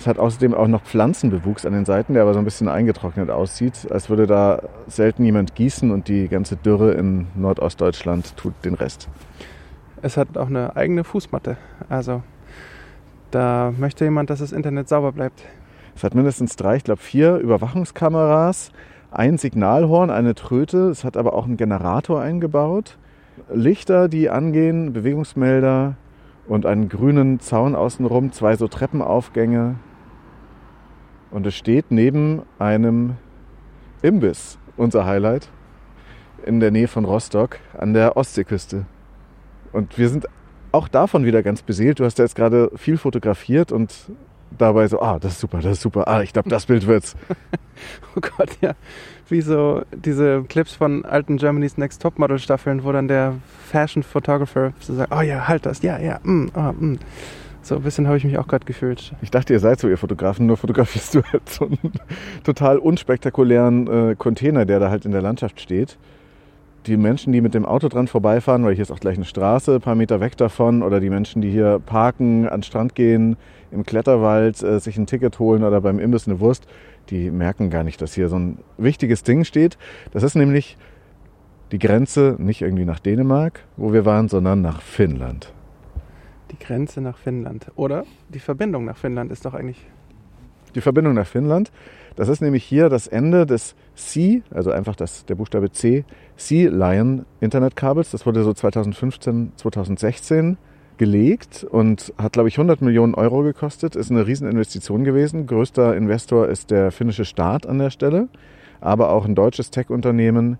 Es 0.00 0.06
hat 0.06 0.18
außerdem 0.18 0.54
auch 0.54 0.66
noch 0.66 0.82
Pflanzenbewuchs 0.82 1.66
an 1.66 1.74
den 1.74 1.84
Seiten, 1.84 2.14
der 2.14 2.22
aber 2.22 2.32
so 2.32 2.38
ein 2.38 2.44
bisschen 2.46 2.68
eingetrocknet 2.68 3.28
aussieht, 3.28 3.86
als 3.90 4.08
würde 4.08 4.26
da 4.26 4.62
selten 4.86 5.26
jemand 5.26 5.54
gießen 5.54 5.90
und 5.90 6.08
die 6.08 6.28
ganze 6.28 6.56
Dürre 6.56 6.92
in 6.92 7.26
Nordostdeutschland 7.34 8.34
tut 8.38 8.54
den 8.64 8.72
Rest. 8.72 9.10
Es 10.00 10.16
hat 10.16 10.38
auch 10.38 10.46
eine 10.46 10.74
eigene 10.74 11.04
Fußmatte. 11.04 11.58
Also 11.90 12.22
da 13.30 13.74
möchte 13.76 14.04
jemand, 14.04 14.30
dass 14.30 14.38
das 14.38 14.52
Internet 14.52 14.88
sauber 14.88 15.12
bleibt. 15.12 15.42
Es 15.94 16.02
hat 16.02 16.14
mindestens 16.14 16.56
drei, 16.56 16.76
ich 16.76 16.84
glaube 16.84 17.02
vier 17.02 17.36
Überwachungskameras, 17.36 18.72
ein 19.10 19.36
Signalhorn, 19.36 20.08
eine 20.08 20.34
Tröte. 20.34 20.88
Es 20.88 21.04
hat 21.04 21.18
aber 21.18 21.34
auch 21.34 21.44
einen 21.44 21.58
Generator 21.58 22.22
eingebaut. 22.22 22.96
Lichter, 23.52 24.08
die 24.08 24.30
angehen, 24.30 24.94
Bewegungsmelder 24.94 25.96
und 26.48 26.64
einen 26.64 26.88
grünen 26.88 27.38
Zaun 27.38 27.74
außenrum, 27.74 28.32
zwei 28.32 28.56
so 28.56 28.66
Treppenaufgänge. 28.66 29.74
Und 31.30 31.46
es 31.46 31.54
steht 31.54 31.90
neben 31.90 32.42
einem 32.58 33.16
Imbiss, 34.02 34.58
unser 34.76 35.06
Highlight, 35.06 35.48
in 36.44 36.60
der 36.60 36.70
Nähe 36.70 36.88
von 36.88 37.04
Rostock 37.04 37.58
an 37.76 37.94
der 37.94 38.16
Ostseeküste. 38.16 38.86
Und 39.72 39.98
wir 39.98 40.08
sind 40.08 40.26
auch 40.72 40.88
davon 40.88 41.24
wieder 41.24 41.42
ganz 41.42 41.62
beseelt. 41.62 42.00
Du 42.00 42.04
hast 42.04 42.18
ja 42.18 42.24
jetzt 42.24 42.34
gerade 42.34 42.70
viel 42.76 42.96
fotografiert 42.96 43.72
und 43.72 43.94
dabei 44.56 44.88
so, 44.88 45.00
ah, 45.00 45.18
das 45.18 45.32
ist 45.32 45.40
super, 45.40 45.58
das 45.58 45.72
ist 45.72 45.82
super, 45.82 46.08
ah, 46.08 46.22
ich 46.22 46.32
glaube, 46.32 46.48
das 46.48 46.66
Bild 46.66 46.86
wird's. 46.86 47.14
Oh 48.16 48.20
Gott, 48.20 48.50
ja. 48.60 48.74
Wie 49.28 49.40
so 49.40 49.82
diese 49.92 50.42
Clips 50.48 50.74
von 50.74 51.04
alten 51.04 51.36
Germany's 51.36 51.78
Next 51.78 52.02
Topmodel 52.02 52.38
Staffeln, 52.38 52.84
wo 52.84 52.92
dann 52.92 53.08
der 53.08 53.36
Fashion 53.70 54.02
Photographer 54.02 54.72
so 54.80 54.94
sagt, 54.94 55.12
oh 55.14 55.20
ja, 55.20 55.46
halt 55.46 55.66
das, 55.66 55.82
ja, 55.82 55.98
ja, 55.98 56.18
mm, 56.22 56.50
ah, 56.54 56.72
mm. 56.72 56.98
So 57.70 57.76
ein 57.76 57.82
bisschen 57.82 58.08
habe 58.08 58.16
ich 58.16 58.24
mich 58.24 58.36
auch 58.36 58.48
gerade 58.48 58.64
gefühlt. 58.64 59.12
Ich 59.22 59.30
dachte, 59.30 59.52
ihr 59.52 59.60
seid 59.60 59.78
so 59.78 59.88
ihr 59.88 59.96
Fotografen, 59.96 60.44
nur 60.44 60.56
fotografierst 60.56 61.14
du 61.14 61.22
halt 61.22 61.48
so 61.48 61.66
einen 61.66 61.78
total 62.42 62.78
unspektakulären 62.78 64.10
äh, 64.10 64.16
Container, 64.16 64.66
der 64.66 64.80
da 64.80 64.90
halt 64.90 65.04
in 65.04 65.12
der 65.12 65.22
Landschaft 65.22 65.60
steht. 65.60 65.96
Die 66.86 66.96
Menschen, 66.96 67.32
die 67.32 67.40
mit 67.40 67.54
dem 67.54 67.64
Auto 67.64 67.86
dran 67.86 68.08
vorbeifahren, 68.08 68.64
weil 68.64 68.74
hier 68.74 68.82
ist 68.82 68.90
auch 68.90 68.98
gleich 68.98 69.14
eine 69.14 69.24
Straße, 69.24 69.76
ein 69.76 69.80
paar 69.80 69.94
Meter 69.94 70.18
weg 70.18 70.36
davon, 70.36 70.82
oder 70.82 70.98
die 70.98 71.10
Menschen, 71.10 71.42
die 71.42 71.50
hier 71.52 71.78
parken, 71.78 72.48
an 72.48 72.58
den 72.58 72.62
Strand 72.64 72.96
gehen, 72.96 73.36
im 73.70 73.86
Kletterwald 73.86 74.60
äh, 74.64 74.80
sich 74.80 74.96
ein 74.96 75.06
Ticket 75.06 75.38
holen 75.38 75.62
oder 75.62 75.80
beim 75.80 76.00
Imbiss 76.00 76.26
eine 76.26 76.40
Wurst, 76.40 76.66
die 77.10 77.30
merken 77.30 77.70
gar 77.70 77.84
nicht, 77.84 78.02
dass 78.02 78.14
hier 78.14 78.28
so 78.28 78.36
ein 78.36 78.58
wichtiges 78.78 79.22
Ding 79.22 79.44
steht. 79.44 79.78
Das 80.10 80.24
ist 80.24 80.34
nämlich 80.34 80.76
die 81.70 81.78
Grenze 81.78 82.34
nicht 82.38 82.62
irgendwie 82.62 82.84
nach 82.84 82.98
Dänemark, 82.98 83.60
wo 83.76 83.92
wir 83.92 84.04
waren, 84.04 84.26
sondern 84.26 84.60
nach 84.60 84.82
Finnland. 84.82 85.52
Die 86.50 86.58
Grenze 86.58 87.00
nach 87.00 87.16
Finnland. 87.16 87.70
Oder 87.76 88.04
die 88.28 88.40
Verbindung 88.40 88.84
nach 88.84 88.96
Finnland 88.96 89.30
ist 89.30 89.44
doch 89.44 89.54
eigentlich. 89.54 89.86
Die 90.74 90.80
Verbindung 90.80 91.14
nach 91.14 91.26
Finnland, 91.26 91.72
das 92.14 92.28
ist 92.28 92.40
nämlich 92.40 92.64
hier 92.64 92.88
das 92.88 93.08
Ende 93.08 93.44
des 93.44 93.74
C, 93.96 94.42
also 94.50 94.70
einfach 94.70 94.94
das, 94.94 95.24
der 95.26 95.34
Buchstabe 95.34 95.72
C, 95.72 96.04
Sea 96.36 96.70
Lion 96.70 97.24
Internetkabels. 97.40 98.10
Das 98.12 98.24
wurde 98.24 98.44
so 98.44 98.52
2015, 98.52 99.52
2016 99.56 100.56
gelegt 100.96 101.64
und 101.64 102.12
hat, 102.18 102.34
glaube 102.34 102.48
ich, 102.48 102.56
100 102.58 102.82
Millionen 102.82 103.14
Euro 103.14 103.42
gekostet. 103.42 103.96
Ist 103.96 104.10
eine 104.10 104.26
Rieseninvestition 104.26 105.02
gewesen. 105.02 105.46
Größter 105.46 105.96
Investor 105.96 106.48
ist 106.48 106.70
der 106.70 106.92
finnische 106.92 107.24
Staat 107.24 107.66
an 107.66 107.78
der 107.78 107.90
Stelle, 107.90 108.28
aber 108.80 109.10
auch 109.10 109.24
ein 109.24 109.34
deutsches 109.34 109.70
Tech-Unternehmen, 109.70 110.58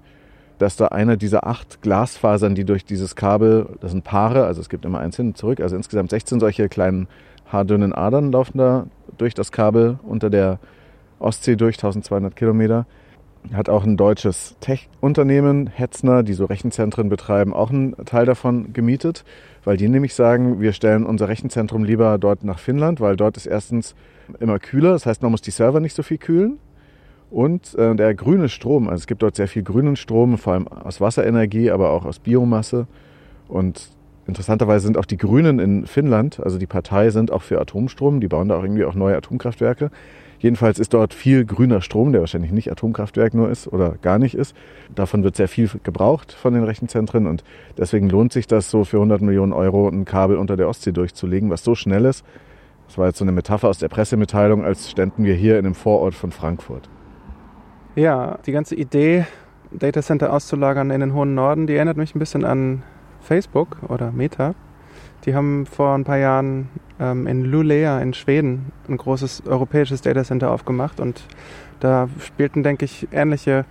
dass 0.61 0.77
da 0.77 0.89
eine 0.89 1.17
dieser 1.17 1.47
acht 1.47 1.81
Glasfasern, 1.81 2.55
die 2.55 2.67
durch 2.67 2.85
dieses 2.85 3.17
Kabel, 3.17 3.67
das 3.81 3.93
sind 3.93 4.05
Paare, 4.05 4.45
also 4.45 4.61
es 4.61 4.69
gibt 4.69 4.85
immer 4.85 4.99
eins 4.99 5.17
hin 5.17 5.29
und 5.29 5.37
zurück, 5.39 5.59
also 5.61 5.75
insgesamt 5.75 6.11
16 6.11 6.39
solche 6.39 6.69
kleinen 6.69 7.09
haardünnen 7.47 7.95
Adern 7.95 8.31
laufen 8.31 8.59
da 8.59 8.87
durch 9.17 9.33
das 9.33 9.53
Kabel 9.53 9.99
unter 10.03 10.29
der 10.29 10.59
Ostsee 11.19 11.57
durch, 11.57 11.77
1200 11.77 12.37
Kilometer. 12.37 12.87
Hat 13.55 13.71
auch 13.71 13.85
ein 13.85 13.97
deutsches 13.97 14.57
Tech-Unternehmen, 14.61 15.67
Hetzner, 15.67 16.23
die 16.23 16.35
so 16.35 16.45
Rechenzentren 16.45 17.09
betreiben, 17.09 17.55
auch 17.55 17.71
einen 17.71 17.97
Teil 18.05 18.27
davon 18.27 18.75
gemietet, 18.75 19.25
weil 19.65 19.79
die 19.79 19.89
nämlich 19.89 20.13
sagen, 20.13 20.61
wir 20.61 20.75
stellen 20.75 21.07
unser 21.07 21.29
Rechenzentrum 21.29 21.85
lieber 21.85 22.19
dort 22.19 22.45
nach 22.45 22.59
Finnland, 22.59 23.01
weil 23.01 23.17
dort 23.17 23.39
ist 23.39 23.47
erstens 23.47 23.95
immer 24.41 24.59
kühler, 24.59 24.93
das 24.93 25.07
heißt, 25.07 25.23
man 25.23 25.31
muss 25.31 25.41
die 25.41 25.53
Server 25.53 25.81
nicht 25.81 25.97
so 25.97 26.03
viel 26.03 26.19
kühlen 26.19 26.59
und 27.31 27.75
äh, 27.77 27.95
der 27.95 28.15
grüne 28.15 28.49
Strom, 28.49 28.89
also 28.89 29.01
es 29.01 29.07
gibt 29.07 29.23
dort 29.23 29.37
sehr 29.37 29.49
viel 29.49 29.63
grünen 29.63 29.97
Strom, 29.97 30.37
vor 30.37 30.55
allem 30.55 30.69
aus 30.69 31.01
Wasserenergie, 31.01 31.71
aber 31.71 31.91
auch 31.91 32.05
aus 32.05 32.19
Biomasse. 32.19 32.87
Und 33.49 33.91
interessanterweise 34.27 34.87
sind 34.87 34.99
auch 34.99 35.05
die 35.05 35.17
Grünen 35.17 35.61
in 35.61 35.87
Finnland, 35.87 36.41
also 36.41 36.59
die 36.59 36.67
Partei, 36.67 37.11
sind 37.11 37.31
auch 37.31 37.43
für 37.43 37.61
Atomstrom. 37.61 38.21
Die 38.21 38.29
bauen 38.29 38.49
da 38.49 38.57
auch 38.57 38.63
irgendwie 38.63 38.85
auch 38.85 38.95
neue 38.95 39.17
Atomkraftwerke. 39.17 39.91
Jedenfalls 40.41 40.79
ist 40.79 40.95
dort 40.95 41.13
viel 41.13 41.45
grüner 41.45 41.83
Strom, 41.83 42.13
der 42.13 42.23
wahrscheinlich 42.23 42.51
nicht 42.51 42.73
Atomkraftwerk 42.73 43.35
nur 43.35 43.51
ist 43.51 43.69
oder 43.69 43.97
gar 44.01 44.19
nicht 44.19 44.35
ist. 44.35 44.57
Davon 44.95 45.23
wird 45.23 45.37
sehr 45.37 45.49
viel 45.49 45.71
gebraucht 45.83 46.33
von 46.33 46.55
den 46.55 46.65
Rechenzentren 46.65 47.27
und 47.27 47.45
deswegen 47.77 48.09
lohnt 48.09 48.33
sich 48.33 48.47
das 48.47 48.71
so 48.71 48.85
für 48.85 48.97
100 48.97 49.21
Millionen 49.21 49.53
Euro 49.53 49.87
ein 49.89 50.07
Kabel 50.07 50.37
unter 50.37 50.57
der 50.57 50.69
Ostsee 50.69 50.93
durchzulegen, 50.93 51.51
was 51.51 51.63
so 51.63 51.75
schnell 51.75 52.07
ist. 52.07 52.25
Das 52.89 52.97
war 52.99 53.07
jetzt 53.07 53.19
so 53.19 53.25
eine 53.25 53.33
Metapher 53.33 53.69
aus 53.69 53.79
der 53.79 53.89
Pressemitteilung, 53.89 54.65
als 54.65 54.91
ständen 54.91 55.25
wir 55.25 55.35
hier 55.35 55.59
in 55.59 55.67
einem 55.67 55.75
Vorort 55.75 56.15
von 56.15 56.33
Frankfurt. 56.33 56.89
Ja, 57.97 58.39
die 58.47 58.53
ganze 58.53 58.77
Idee, 58.77 59.27
Datacenter 59.73 60.33
auszulagern 60.33 60.91
in 60.91 61.01
den 61.01 61.13
hohen 61.13 61.35
Norden, 61.35 61.67
die 61.67 61.75
erinnert 61.75 61.97
mich 61.97 62.15
ein 62.15 62.21
bisschen 62.21 62.45
an 62.45 62.85
Facebook 63.21 63.79
oder 63.89 64.13
Meta. 64.13 64.55
Die 65.25 65.35
haben 65.35 65.67
vor 65.67 65.97
ein 65.97 66.05
paar 66.05 66.17
Jahren 66.19 66.69
ähm, 67.01 67.27
in 67.27 67.45
Luleå 67.45 67.99
in 67.99 68.15
Schweden 68.15 68.71
ein 68.89 68.97
großes 68.97 69.45
europäisches 69.45 70.03
Datacenter 70.03 70.53
aufgemacht 70.53 71.01
und 71.01 71.25
da 71.81 72.09
spielten, 72.21 72.63
denke 72.63 72.85
ich, 72.85 73.09
ähnliche 73.11 73.65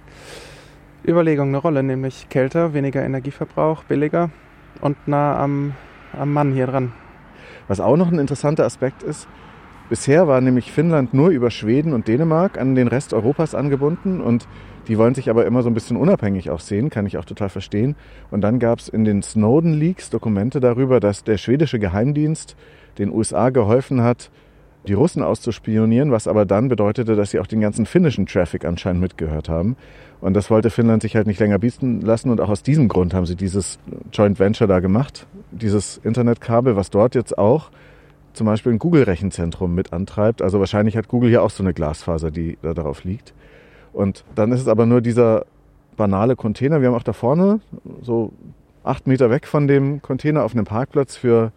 Überlegungen 1.08 1.56
eine 1.56 1.62
Rolle, 1.62 1.82
nämlich 1.82 2.28
kälter, 2.28 2.74
weniger 2.74 3.02
Energieverbrauch, 3.02 3.86
billiger 3.86 4.32
und 4.82 4.98
nah 5.08 5.42
am, 5.42 5.76
am 6.12 6.34
Mann 6.34 6.52
hier 6.52 6.68
dran. 6.68 6.92
Was 7.70 7.80
auch 7.80 7.96
noch 7.96 8.12
ein 8.12 8.20
interessanter 8.20 8.66
Aspekt 8.66 9.02
ist, 9.02 9.30
Bisher 9.90 10.28
war 10.28 10.40
nämlich 10.40 10.72
Finnland 10.72 11.16
nur 11.16 11.30
über 11.30 11.50
Schweden 11.50 11.94
und 11.94 12.08
Dänemark 12.08 12.60
an 12.60 12.76
den 12.76 12.88
Rest 12.88 13.12
Europas 13.12 13.56
angebunden 13.56 14.22
und 14.22 14.48
die 14.88 15.00
wollen 15.00 15.16
sich 15.16 15.32
aber 15.32 15.48
immer 15.48 15.64
so 15.64 15.70
ein 15.70 15.74
bisschen 15.74 15.98
unabhängig 15.98 16.52
auch 16.52 16.60
sehen, 16.60 16.92
kann 16.92 17.08
ich 17.08 17.18
auch 17.18 17.26
total 17.26 17.50
verstehen. 17.50 17.96
Und 18.30 18.42
dann 18.42 18.60
gab 18.60 18.80
es 18.80 18.88
in 18.88 19.04
den 19.04 19.24
Snowden 19.24 19.74
Leaks 19.74 20.12
Dokumente 20.12 20.60
darüber, 20.60 21.00
dass 21.00 21.24
der 21.24 21.38
schwedische 21.38 21.80
Geheimdienst 21.80 22.56
den 23.00 23.12
USA 23.12 23.50
geholfen 23.50 24.04
hat, 24.04 24.30
die 24.88 24.94
Russen 24.94 25.24
auszuspionieren, 25.24 26.12
was 26.12 26.28
aber 26.28 26.46
dann 26.46 26.70
bedeutete, 26.70 27.16
dass 27.16 27.32
sie 27.32 27.40
auch 27.40 27.48
den 27.48 27.60
ganzen 27.60 27.86
finnischen 27.88 28.28
Traffic 28.28 28.66
anscheinend 28.66 29.02
mitgehört 29.02 29.50
haben. 29.50 29.76
Und 30.22 30.36
das 30.36 30.52
wollte 30.52 30.70
Finnland 30.70 31.02
sich 31.02 31.16
halt 31.16 31.28
nicht 31.28 31.40
länger 31.40 31.58
bieten 31.58 32.02
lassen 32.02 32.30
und 32.30 32.42
auch 32.42 32.50
aus 32.50 32.62
diesem 32.64 32.88
Grund 32.90 33.14
haben 33.16 33.26
sie 33.26 33.36
dieses 33.36 33.80
Joint 34.14 34.40
Venture 34.40 34.68
da 34.68 34.82
gemacht, 34.82 35.26
dieses 35.52 35.98
Internetkabel, 35.98 36.76
was 36.76 36.92
dort 36.92 37.16
jetzt 37.16 37.38
auch 37.38 37.72
zum 38.34 38.46
Beispiel 38.46 38.72
ein 38.72 38.80
Google-Rechenzentrum 38.80 39.74
mit 39.74 39.94
antreibt. 39.94 40.42
Also 40.42 40.60
wahrscheinlich 40.60 40.96
hat 40.98 41.08
Google 41.08 41.30
hier 41.30 41.44
auch 41.44 41.50
so 41.50 41.64
eine 41.64 41.74
Glasfaser, 41.74 42.32
die 42.32 42.58
da 42.62 42.74
darauf 42.74 43.04
liegt. 43.04 43.34
Und 43.94 44.24
dann 44.36 44.52
ist 44.52 44.62
es 44.62 44.68
aber 44.68 44.86
nur 44.86 45.02
dieser 45.02 45.46
banale 45.98 46.36
Container. 46.36 46.82
Wir 46.82 46.88
haben 46.88 46.96
auch 46.96 47.04
da 47.04 47.14
vorne, 47.14 47.60
so 48.02 48.32
acht 48.84 49.08
Meter 49.08 49.30
weg 49.30 49.48
von 49.48 49.68
dem 49.68 50.02
Container 50.02 50.44
auf 50.44 50.54
einem 50.54 50.66
Parkplatz 50.66 51.16
für 51.16 51.52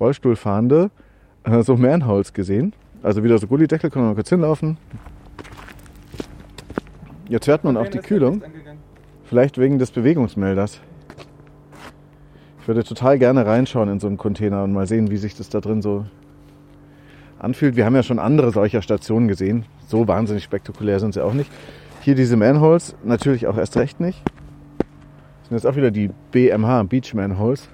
Rollstuhlfahrende, 0.00 0.90
äh, 1.44 1.62
so 1.62 1.76
Manholes 1.76 2.32
gesehen. 2.32 2.74
Also 3.02 3.22
wieder 3.22 3.38
so 3.38 3.46
Gullideckel, 3.46 3.90
können 3.90 4.06
wir 4.06 4.08
mal 4.10 4.14
kurz 4.14 4.30
hinlaufen. 4.30 4.76
Jetzt 7.28 7.46
hört 7.46 7.64
man 7.64 7.76
auch 7.76 7.88
die 7.88 7.98
Kühlung. 7.98 8.42
Vielleicht 9.24 9.58
wegen 9.58 9.78
des 9.78 9.90
Bewegungsmelders. 9.90 10.80
Ich 12.64 12.68
würde 12.68 12.82
total 12.82 13.18
gerne 13.18 13.44
reinschauen 13.44 13.90
in 13.90 14.00
so 14.00 14.06
einen 14.06 14.16
Container 14.16 14.64
und 14.64 14.72
mal 14.72 14.86
sehen, 14.86 15.10
wie 15.10 15.18
sich 15.18 15.36
das 15.36 15.50
da 15.50 15.60
drin 15.60 15.82
so 15.82 16.06
anfühlt. 17.38 17.76
Wir 17.76 17.84
haben 17.84 17.94
ja 17.94 18.02
schon 18.02 18.18
andere 18.18 18.52
solcher 18.52 18.80
Stationen 18.80 19.28
gesehen. 19.28 19.66
So 19.86 20.08
wahnsinnig 20.08 20.44
spektakulär 20.44 20.98
sind 20.98 21.12
sie 21.12 21.22
auch 21.22 21.34
nicht. 21.34 21.52
Hier 22.00 22.14
diese 22.14 22.38
Manholes, 22.38 22.96
natürlich 23.04 23.46
auch 23.48 23.58
erst 23.58 23.76
recht 23.76 24.00
nicht. 24.00 24.18
Das 24.78 25.48
sind 25.50 25.58
jetzt 25.58 25.66
auch 25.66 25.76
wieder 25.76 25.90
die 25.90 26.08
BMH, 26.32 26.84
Beach 26.84 27.12
Manholes. 27.12 27.68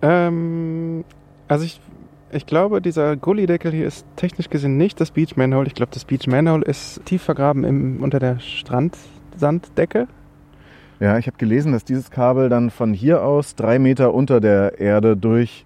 Ähm, 0.00 1.04
also 1.48 1.64
ich, 1.64 1.80
ich 2.30 2.46
glaube, 2.46 2.80
dieser 2.80 3.16
Gullideckel 3.16 3.72
hier 3.72 3.88
ist 3.88 4.06
technisch 4.14 4.48
gesehen 4.48 4.76
nicht 4.76 5.00
das 5.00 5.10
Beach 5.10 5.34
Manhole. 5.34 5.66
Ich 5.66 5.74
glaube, 5.74 5.90
das 5.92 6.04
Beach 6.04 6.28
Manhole 6.28 6.64
ist 6.64 7.04
tief 7.04 7.22
vergraben 7.22 7.64
im, 7.64 8.00
unter 8.00 8.20
der 8.20 8.38
Strandsanddecke. 8.38 10.06
Ja, 11.00 11.16
ich 11.16 11.26
habe 11.26 11.38
gelesen, 11.38 11.72
dass 11.72 11.84
dieses 11.84 12.10
Kabel 12.10 12.50
dann 12.50 12.68
von 12.68 12.92
hier 12.92 13.24
aus 13.24 13.54
drei 13.54 13.78
Meter 13.78 14.12
unter 14.12 14.38
der 14.40 14.78
Erde 14.78 15.16
durch 15.16 15.64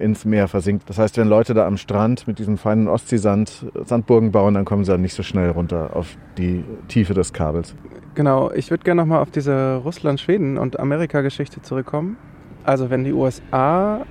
ins 0.00 0.24
Meer 0.24 0.48
versinkt. 0.48 0.90
Das 0.90 0.98
heißt, 0.98 1.16
wenn 1.18 1.28
Leute 1.28 1.54
da 1.54 1.66
am 1.68 1.76
Strand 1.76 2.26
mit 2.26 2.40
diesem 2.40 2.58
feinen 2.58 2.88
Ostseesand 2.88 3.66
Sandburgen 3.84 4.32
bauen, 4.32 4.54
dann 4.54 4.64
kommen 4.64 4.84
sie 4.84 4.90
dann 4.90 5.00
nicht 5.00 5.14
so 5.14 5.22
schnell 5.22 5.50
runter 5.50 5.94
auf 5.94 6.16
die 6.36 6.64
Tiefe 6.88 7.14
des 7.14 7.32
Kabels. 7.32 7.76
Genau, 8.16 8.50
ich 8.50 8.70
würde 8.70 8.82
gerne 8.82 9.02
nochmal 9.02 9.22
auf 9.22 9.30
diese 9.30 9.76
Russland-Schweden- 9.84 10.58
und 10.58 10.80
Amerika-Geschichte 10.80 11.62
zurückkommen. 11.62 12.16
Also 12.64 12.90
wenn 12.90 13.04
die 13.04 13.12
USA 13.12 14.04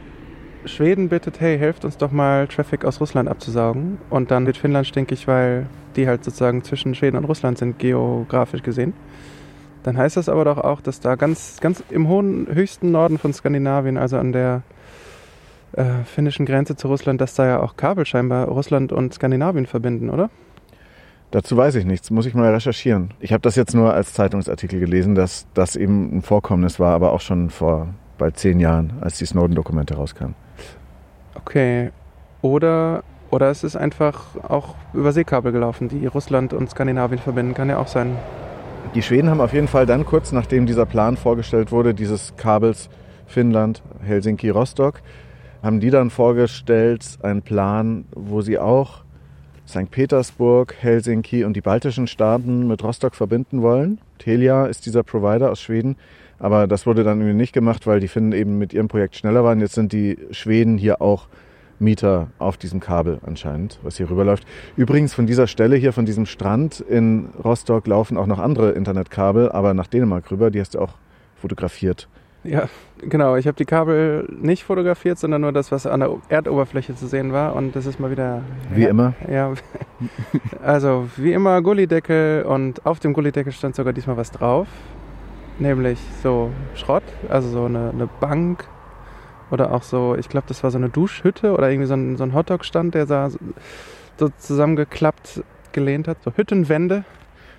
Schweden 0.64 1.10
bittet, 1.10 1.40
hey, 1.42 1.58
helft 1.58 1.84
uns 1.84 1.98
doch 1.98 2.12
mal 2.12 2.48
Traffic 2.48 2.86
aus 2.86 3.02
Russland 3.02 3.28
abzusaugen. 3.28 3.98
Und 4.10 4.32
dann 4.32 4.46
wird 4.46 4.58
Finnland 4.58 4.88
stinkig, 4.88 5.28
weil 5.28 5.66
die 5.96 6.08
halt 6.08 6.24
sozusagen 6.24 6.64
zwischen 6.64 6.96
Schweden 6.96 7.18
und 7.18 7.26
Russland 7.26 7.58
sind, 7.58 7.80
geografisch 7.80 8.64
gesehen. 8.64 8.94
Dann 9.84 9.98
heißt 9.98 10.18
das 10.18 10.30
aber 10.30 10.46
doch 10.46 10.58
auch, 10.58 10.82
dass 10.82 11.00
da 11.00 11.16
ganz, 11.16 11.58
ganz 11.60 11.84
im 11.90 12.08
hohen, 12.08 12.48
höchsten 12.52 12.92
Norden 12.92 13.18
von 13.18 13.34
Skandinavien, 13.34 13.98
also 13.98 14.18
an 14.18 14.32
der 14.32 14.62
äh, 15.74 16.04
finnischen 16.06 16.46
Grenze 16.46 16.76
zu 16.76 16.88
Russland, 16.88 17.22
dass 17.22 17.34
da 17.34 17.48
ja 17.48 17.60
auch 17.62 17.78
Kabel 17.78 18.06
scheinbar 18.06 18.48
Russland 18.48 18.92
und 18.92 19.14
Skandinavien 19.14 19.66
verbinden, 19.66 20.10
oder? 20.10 20.30
Dazu 21.32 21.56
weiß 21.56 21.76
ich 21.76 21.86
nichts, 21.86 22.12
muss 22.12 22.26
ich 22.26 22.34
mal 22.34 22.54
recherchieren. 22.54 23.14
Ich 23.22 23.32
habe 23.32 23.42
das 23.42 23.56
jetzt 23.56 23.74
nur 23.74 23.94
als 23.94 24.14
Zeitungsartikel 24.14 24.82
gelesen, 24.82 25.16
dass 25.16 25.48
das 25.54 25.78
eben 25.78 26.18
ein 26.18 26.22
Vorkommnis 26.22 26.78
war, 26.80 26.94
aber 26.94 27.14
auch 27.14 27.22
schon 27.22 27.50
vor 27.50 27.88
bald 28.18 28.38
zehn 28.38 28.60
Jahren, 28.60 28.94
als 29.00 29.18
die 29.18 29.26
Snowden-Dokumente 29.26 29.96
rauskamen. 29.96 30.36
Okay. 31.36 31.92
Oder, 32.42 33.04
oder 33.30 33.50
es 33.50 33.64
ist 33.64 33.78
einfach 33.78 34.26
auch 34.48 34.76
über 34.94 35.14
Seekabel 35.14 35.54
gelaufen, 35.54 35.88
die 35.88 36.06
Russland 36.06 36.54
und 36.54 36.70
Skandinavien 36.70 37.20
verbinden, 37.20 37.54
kann 37.54 37.70
ja 37.70 37.78
auch 37.78 37.88
sein. 37.88 38.18
Die 38.94 39.02
Schweden 39.02 39.30
haben 39.30 39.40
auf 39.42 39.54
jeden 39.54 39.68
Fall 39.68 39.86
dann 39.86 40.06
kurz 40.06 40.32
nachdem 40.32 40.66
dieser 40.66 40.86
Plan 40.86 41.16
vorgestellt 41.16 41.72
wurde, 41.72 41.94
dieses 41.94 42.36
Kabels 42.36 42.90
Finnland, 43.26 43.82
Helsinki, 44.04 44.50
Rostock, 44.50 45.02
haben 45.64 45.80
die 45.80 45.90
dann 45.90 46.10
vorgestellt 46.10 47.18
einen 47.22 47.42
Plan, 47.42 48.06
wo 48.14 48.42
sie 48.42 48.60
auch 48.60 49.04
St. 49.68 49.90
Petersburg, 49.90 50.76
Helsinki 50.80 51.46
und 51.46 51.56
die 51.56 51.62
baltischen 51.62 52.08
Staaten 52.08 52.68
mit 52.68 52.84
Rostock 52.84 53.16
verbinden 53.16 53.62
wollen. 53.62 54.00
Telia 54.18 54.66
ist 54.66 54.86
dieser 54.86 55.04
Provider 55.04 55.52
aus 55.52 55.62
Schweden, 55.62 55.96
aber 56.40 56.68
das 56.68 56.86
wurde 56.86 57.04
dann 57.04 57.20
irgendwie 57.20 57.38
nicht 57.38 57.54
gemacht, 57.54 57.88
weil 57.88 58.02
die 58.02 58.10
Finnen 58.10 58.34
eben 58.34 58.58
mit 58.58 58.74
ihrem 58.74 58.90
Projekt 58.90 59.16
schneller 59.16 59.44
waren. 59.44 59.62
Jetzt 59.62 59.76
sind 59.76 59.94
die 59.94 60.18
Schweden 60.32 60.78
hier 60.78 61.02
auch 61.02 61.28
Mieter 61.82 62.28
auf 62.40 62.58
diesem 62.58 62.80
Kabel 62.80 63.20
anscheinend, 63.26 63.80
was 63.84 63.98
hier 63.98 64.10
rüberläuft. 64.10 64.46
Übrigens 64.78 65.14
von 65.14 65.26
dieser 65.26 65.48
Stelle 65.48 65.76
hier, 65.76 65.92
von 65.94 66.06
diesem 66.06 66.26
Strand 66.26 66.80
in 66.80 67.30
Rostock 67.44 67.88
laufen 67.88 68.18
auch 68.18 68.28
noch 68.28 68.40
andere 68.40 68.72
Internetkabel, 68.72 69.52
aber 69.52 69.74
nach 69.74 69.88
Dänemark 69.88 70.32
rüber, 70.32 70.52
die 70.52 70.62
hast 70.62 70.76
du 70.76 70.80
auch 70.80 70.94
fotografiert. 71.36 72.08
Ja, 72.44 72.70
genau. 72.98 73.36
Ich 73.36 73.46
habe 73.46 73.56
die 73.56 73.66
Kabel 73.66 74.28
nicht 74.32 74.64
fotografiert, 74.64 75.20
sondern 75.20 75.42
nur 75.42 75.52
das, 75.52 75.72
was 75.72 75.86
an 75.86 76.00
der 76.00 76.18
Erdoberfläche 76.30 76.96
zu 76.96 77.06
sehen 77.08 77.34
war. 77.34 77.56
Und 77.56 77.76
das 77.76 77.86
ist 77.86 78.00
mal 78.00 78.10
wieder. 78.10 78.42
Wie 78.74 78.84
ja, 78.84 78.90
immer. 78.90 79.14
Ja. 79.30 79.54
Also, 80.64 81.08
wie 81.18 81.32
immer 81.32 81.62
Gullideckel. 81.62 82.44
Und 82.44 82.86
auf 82.88 83.00
dem 83.00 83.14
Gullideckel 83.14 83.54
stand 83.54 83.76
sogar 83.76 83.94
diesmal 83.94 84.18
was 84.18 84.32
drauf. 84.32 84.68
Nämlich 85.60 86.00
so 86.24 86.50
Schrott, 86.74 87.04
also 87.30 87.50
so 87.50 87.66
eine, 87.66 87.92
eine 87.92 88.08
Bank. 88.20 88.68
Oder 89.52 89.74
auch 89.74 89.84
so, 89.84 90.16
ich 90.16 90.30
glaube, 90.30 90.48
das 90.48 90.64
war 90.64 90.72
so 90.72 90.78
eine 90.78 90.90
Duschhütte 90.90 91.54
oder 91.54 91.70
irgendwie 91.70 91.88
so 91.88 91.94
ein, 91.94 92.18
so 92.18 92.24
ein 92.24 92.34
Hotdog-Stand, 92.34 92.96
der 92.96 93.06
da 93.06 93.30
so 94.18 94.30
zusammengeklappt 94.38 95.44
gelehnt 95.74 96.08
hat. 96.08 96.24
So 96.24 96.32
Hüttenwände. 96.36 97.04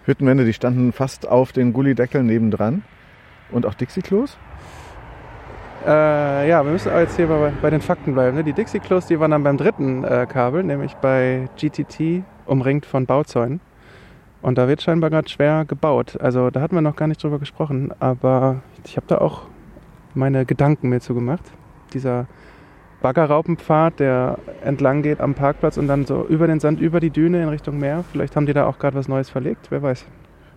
Hüttenwände, 0.07 0.45
die 0.45 0.55
standen 0.55 0.93
fast 0.93 1.29
auf 1.29 1.53
den 1.53 1.73
Gullideckeln 1.73 2.27
nebendran. 2.27 2.83
Und 3.51 3.67
auch 3.67 3.75
Dixie-Klos? 3.75 4.39
Äh, 5.87 6.49
ja, 6.49 6.65
wir 6.65 6.73
müssen 6.73 6.91
aber 6.91 7.01
jetzt 7.01 7.17
hier 7.17 7.27
bei, 7.27 7.53
bei 7.61 7.71
den 7.71 7.83
Fakten 7.83 8.15
bleiben. 8.15 8.37
Ne? 8.37 8.45
Die 8.45 8.55
Dixie-Klos, 8.55 9.07
die 9.07 9.21
waren 9.21 9.31
dann 9.31 9.45
beim 9.45 9.59
dritten 9.59 10.03
äh, 10.05 10.27
Kabel, 10.27 10.63
nämlich 10.63 10.95
bei 10.95 11.49
GTT, 11.57 12.25
umringt 12.47 12.87
von 12.87 13.05
Bauzäunen. 13.05 13.61
Und 14.41 14.59
da 14.59 14.67
wird 14.67 14.83
scheinbar 14.83 15.11
gerade 15.11 15.29
schwer 15.29 15.65
gebaut. 15.67 16.19
Also 16.21 16.51
da 16.51 16.61
hatten 16.61 16.75
wir 16.75 16.83
noch 16.83 16.97
gar 16.97 17.07
nicht 17.07 17.23
drüber 17.23 17.39
gesprochen, 17.39 17.93
aber 18.01 18.63
ich 18.85 18.97
habe 18.97 19.07
da 19.07 19.19
auch 19.19 19.43
meine 20.15 20.47
Gedanken 20.47 20.89
mir 20.89 21.01
zugemacht. 21.01 21.45
Dieser 21.93 22.27
Baggerraupenpfad, 23.03 24.01
der 24.01 24.39
entlang 24.65 25.03
geht 25.03 25.21
am 25.21 25.35
Parkplatz 25.35 25.77
und 25.77 25.89
dann 25.89 26.07
so 26.07 26.25
über 26.29 26.47
den 26.47 26.61
Sand, 26.61 26.81
über 26.81 27.01
die 27.01 27.11
Düne 27.11 27.43
in 27.43 27.49
Richtung 27.49 27.79
Meer. 27.79 28.05
Vielleicht 28.11 28.37
haben 28.37 28.47
die 28.47 28.53
da 28.53 28.67
auch 28.67 28.79
gerade 28.79 28.97
was 28.97 29.09
Neues 29.09 29.29
verlegt, 29.29 29.67
wer 29.71 29.83
weiß. 29.83 30.07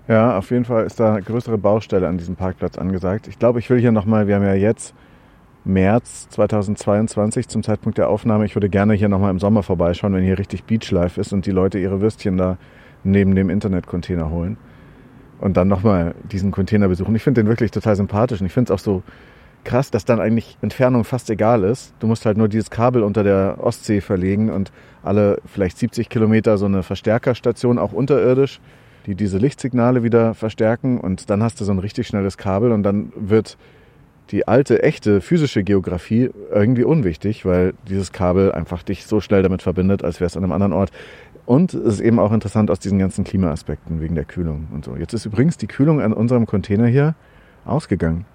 Ja, 0.07 0.37
auf 0.37 0.51
jeden 0.51 0.65
Fall 0.65 0.85
ist 0.85 0.99
da 0.99 1.15
eine 1.15 1.23
größere 1.23 1.57
Baustelle 1.57 2.07
an 2.07 2.17
diesem 2.19 2.35
Parkplatz 2.35 2.77
angesagt. 2.77 3.27
Ich 3.27 3.39
glaube, 3.39 3.57
ich 3.59 3.69
will 3.71 3.79
hier 3.79 3.91
nochmal, 3.91 4.27
wir 4.27 4.35
haben 4.35 4.43
ja 4.43 4.53
jetzt 4.53 4.93
März 5.65 6.29
2022 6.29 7.47
zum 7.47 7.63
Zeitpunkt 7.63 7.97
der 7.97 8.07
Aufnahme. 8.07 8.45
Ich 8.45 8.55
würde 8.55 8.69
gerne 8.69 8.93
hier 8.93 9.09
nochmal 9.09 9.31
im 9.31 9.39
Sommer 9.39 9.63
vorbeischauen, 9.63 10.13
wenn 10.13 10.23
hier 10.23 10.37
richtig 10.37 10.65
Beachlife 10.65 11.19
ist 11.19 11.33
und 11.33 11.47
die 11.47 11.51
Leute 11.51 11.79
ihre 11.79 12.01
Würstchen 12.01 12.37
da 12.37 12.57
neben 13.03 13.33
dem 13.33 13.49
Internetcontainer 13.49 14.29
holen. 14.29 14.57
Und 15.41 15.57
dann 15.57 15.67
nochmal 15.67 16.13
diesen 16.31 16.51
Container 16.51 16.87
besuchen. 16.87 17.15
Ich 17.15 17.23
finde 17.23 17.41
den 17.41 17.47
wirklich 17.47 17.71
total 17.71 17.95
sympathisch 17.95 18.39
und 18.39 18.45
ich 18.45 18.53
finde 18.53 18.71
es 18.71 18.79
auch 18.79 18.83
so 18.83 19.01
krass, 19.65 19.91
dass 19.91 20.05
dann 20.05 20.19
eigentlich 20.19 20.57
Entfernung 20.61 21.03
fast 21.03 21.29
egal 21.29 21.63
ist. 21.63 21.93
Du 21.99 22.07
musst 22.07 22.25
halt 22.25 22.37
nur 22.37 22.47
dieses 22.47 22.69
Kabel 22.69 23.03
unter 23.03 23.23
der 23.23 23.57
Ostsee 23.59 24.01
verlegen 24.01 24.49
und 24.49 24.71
alle 25.03 25.39
vielleicht 25.45 25.77
70 25.77 26.09
Kilometer 26.09 26.57
so 26.57 26.65
eine 26.65 26.83
Verstärkerstation, 26.83 27.77
auch 27.77 27.91
unterirdisch, 27.91 28.61
die 29.05 29.15
diese 29.15 29.37
Lichtsignale 29.37 30.03
wieder 30.03 30.33
verstärken 30.33 30.99
und 30.99 31.29
dann 31.29 31.43
hast 31.43 31.59
du 31.59 31.65
so 31.65 31.71
ein 31.71 31.79
richtig 31.79 32.07
schnelles 32.07 32.37
Kabel 32.37 32.71
und 32.71 32.83
dann 32.83 33.11
wird 33.15 33.57
die 34.31 34.47
alte, 34.47 34.81
echte 34.81 35.21
physische 35.21 35.63
Geografie 35.63 36.31
irgendwie 36.51 36.83
unwichtig, 36.83 37.45
weil 37.45 37.73
dieses 37.87 38.11
Kabel 38.11 38.51
einfach 38.51 38.81
dich 38.81 39.05
so 39.05 39.19
schnell 39.21 39.43
damit 39.43 39.61
verbindet, 39.61 40.03
als 40.03 40.19
wäre 40.19 40.27
es 40.27 40.37
an 40.37 40.43
einem 40.43 40.53
anderen 40.53 40.73
Ort. 40.73 40.91
Und 41.45 41.75
es 41.75 41.95
ist 41.95 41.99
eben 41.99 42.17
auch 42.17 42.31
interessant 42.31 42.71
aus 42.71 42.79
diesen 42.79 42.97
ganzen 42.97 43.23
Klimaaspekten 43.23 44.01
wegen 44.01 44.15
der 44.15 44.25
Kühlung 44.25 44.67
und 44.73 44.83
so. 44.83 44.95
Jetzt 44.95 45.13
ist 45.13 45.27
übrigens 45.27 45.57
die 45.57 45.67
Kühlung 45.67 46.01
an 46.01 46.11
unserem 46.11 46.47
Container 46.47 46.87
hier 46.87 47.13
ausgegangen. 47.65 48.25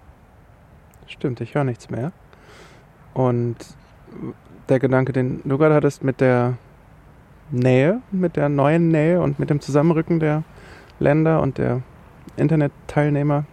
Stimmt, 1.11 1.40
ich 1.40 1.57
höre 1.57 1.64
nichts 1.64 1.90
mehr. 1.90 2.12
Und 3.14 3.57
der 4.68 4.79
Gedanke, 4.79 5.12
den 5.12 5.42
du 5.44 5.59
gerade 5.59 5.75
hattest 5.75 6.05
mit 6.05 6.20
der 6.20 6.57
Nähe, 7.51 8.01
mit 8.12 8.37
der 8.37 8.49
neuen 8.49 8.88
Nähe 8.88 9.20
und 9.20 9.40
mit 9.40 9.51
dem 9.51 9.61
Zusammenrücken 9.61 10.20
der 10.20 10.44
Länder 11.01 11.42
und 11.42 11.59
der 11.59 11.83
Internetteilnehmer, 12.37 13.44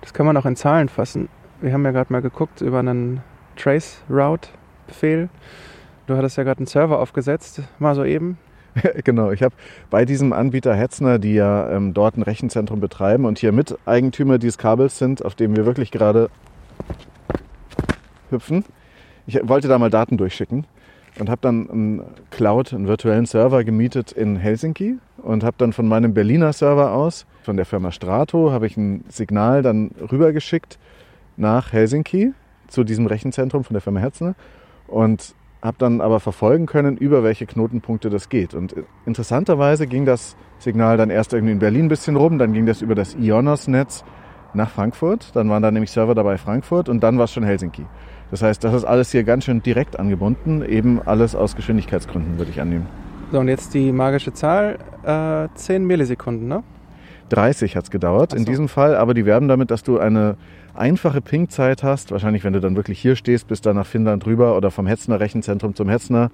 das 0.00 0.14
kann 0.14 0.24
man 0.24 0.36
auch 0.36 0.46
in 0.46 0.54
Zahlen 0.54 0.88
fassen. 0.88 1.28
Wir 1.60 1.72
haben 1.72 1.84
ja 1.84 1.90
gerade 1.90 2.12
mal 2.12 2.22
geguckt 2.22 2.60
über 2.60 2.78
einen 2.78 3.20
Trace-Route-Befehl. 3.56 5.28
Du 6.06 6.16
hattest 6.16 6.36
ja 6.36 6.44
gerade 6.44 6.58
einen 6.58 6.66
Server 6.66 7.00
aufgesetzt, 7.00 7.62
mal 7.80 7.96
so 7.96 8.04
eben. 8.04 8.38
genau, 9.04 9.30
ich 9.30 9.42
habe 9.42 9.54
bei 9.90 10.04
diesem 10.04 10.32
Anbieter 10.32 10.74
Hetzner, 10.74 11.18
die 11.18 11.34
ja 11.34 11.70
ähm, 11.70 11.94
dort 11.94 12.16
ein 12.16 12.22
Rechenzentrum 12.22 12.80
betreiben 12.80 13.24
und 13.24 13.38
hier 13.38 13.52
Miteigentümer 13.52 14.38
dieses 14.38 14.58
Kabels 14.58 14.98
sind, 14.98 15.24
auf 15.24 15.34
dem 15.34 15.56
wir 15.56 15.66
wirklich 15.66 15.90
gerade 15.90 16.30
hüpfen. 18.30 18.64
Ich 19.26 19.38
wollte 19.46 19.68
da 19.68 19.78
mal 19.78 19.90
Daten 19.90 20.16
durchschicken 20.16 20.66
und 21.18 21.28
habe 21.28 21.40
dann 21.42 21.70
einen 21.70 22.02
Cloud, 22.30 22.72
einen 22.72 22.88
virtuellen 22.88 23.26
Server 23.26 23.62
gemietet 23.64 24.12
in 24.12 24.36
Helsinki 24.36 24.98
und 25.18 25.44
habe 25.44 25.56
dann 25.58 25.72
von 25.72 25.86
meinem 25.86 26.14
Berliner 26.14 26.52
Server 26.52 26.92
aus, 26.92 27.26
von 27.42 27.56
der 27.56 27.66
Firma 27.66 27.92
Strato, 27.92 28.50
habe 28.50 28.66
ich 28.66 28.76
ein 28.76 29.04
Signal 29.08 29.62
dann 29.62 29.90
rübergeschickt 30.10 30.78
nach 31.36 31.72
Helsinki 31.72 32.32
zu 32.68 32.84
diesem 32.84 33.06
Rechenzentrum 33.06 33.64
von 33.64 33.74
der 33.74 33.82
Firma 33.82 34.00
Hetzner 34.00 34.34
und 34.86 35.34
habe 35.62 35.76
dann 35.78 36.00
aber 36.00 36.20
verfolgen 36.20 36.66
können, 36.66 36.96
über 36.96 37.22
welche 37.22 37.46
Knotenpunkte 37.46 38.10
das 38.10 38.28
geht. 38.28 38.52
Und 38.52 38.74
interessanterweise 39.06 39.86
ging 39.86 40.04
das 40.04 40.36
Signal 40.58 40.96
dann 40.96 41.10
erst 41.10 41.32
irgendwie 41.32 41.52
in 41.52 41.60
Berlin 41.60 41.86
ein 41.86 41.88
bisschen 41.88 42.16
rum, 42.16 42.38
dann 42.38 42.52
ging 42.52 42.66
das 42.66 42.82
über 42.82 42.94
das 42.94 43.14
Ionos-Netz 43.14 44.04
nach 44.54 44.70
Frankfurt, 44.70 45.34
dann 45.34 45.48
waren 45.48 45.62
da 45.62 45.70
nämlich 45.70 45.90
Server 45.90 46.14
dabei 46.14 46.36
Frankfurt 46.36 46.88
und 46.88 47.02
dann 47.02 47.16
war 47.16 47.24
es 47.24 47.32
schon 47.32 47.44
Helsinki. 47.44 47.86
Das 48.30 48.42
heißt, 48.42 48.62
das 48.64 48.74
ist 48.74 48.84
alles 48.84 49.12
hier 49.12 49.24
ganz 49.24 49.44
schön 49.44 49.62
direkt 49.62 49.98
angebunden, 49.98 50.62
eben 50.62 51.00
alles 51.02 51.34
aus 51.34 51.56
Geschwindigkeitsgründen, 51.56 52.38
würde 52.38 52.50
ich 52.50 52.60
annehmen. 52.60 52.86
So, 53.30 53.40
und 53.40 53.48
jetzt 53.48 53.72
die 53.72 53.92
magische 53.92 54.32
Zahl, 54.32 54.78
äh, 55.04 55.48
10 55.54 55.86
Millisekunden, 55.86 56.48
ne? 56.48 56.62
30 57.32 57.76
hat 57.76 57.84
es 57.84 57.90
gedauert 57.90 58.30
Ach 58.32 58.36
in 58.36 58.44
so. 58.44 58.50
diesem 58.50 58.68
Fall, 58.68 58.94
aber 58.96 59.14
die 59.14 59.26
werben 59.26 59.48
damit, 59.48 59.70
dass 59.70 59.82
du 59.82 59.98
eine 59.98 60.36
einfache 60.74 61.20
Ping-Zeit 61.20 61.82
hast. 61.82 62.12
Wahrscheinlich, 62.12 62.44
wenn 62.44 62.52
du 62.52 62.60
dann 62.60 62.76
wirklich 62.76 62.98
hier 62.98 63.16
stehst, 63.16 63.48
bis 63.48 63.60
dann 63.60 63.76
nach 63.76 63.86
Finnland 63.86 64.26
rüber 64.26 64.56
oder 64.56 64.70
vom 64.70 64.86
Hetzner 64.86 65.20
Rechenzentrum 65.20 65.74
zum 65.74 65.88
Hetzner 65.88 66.30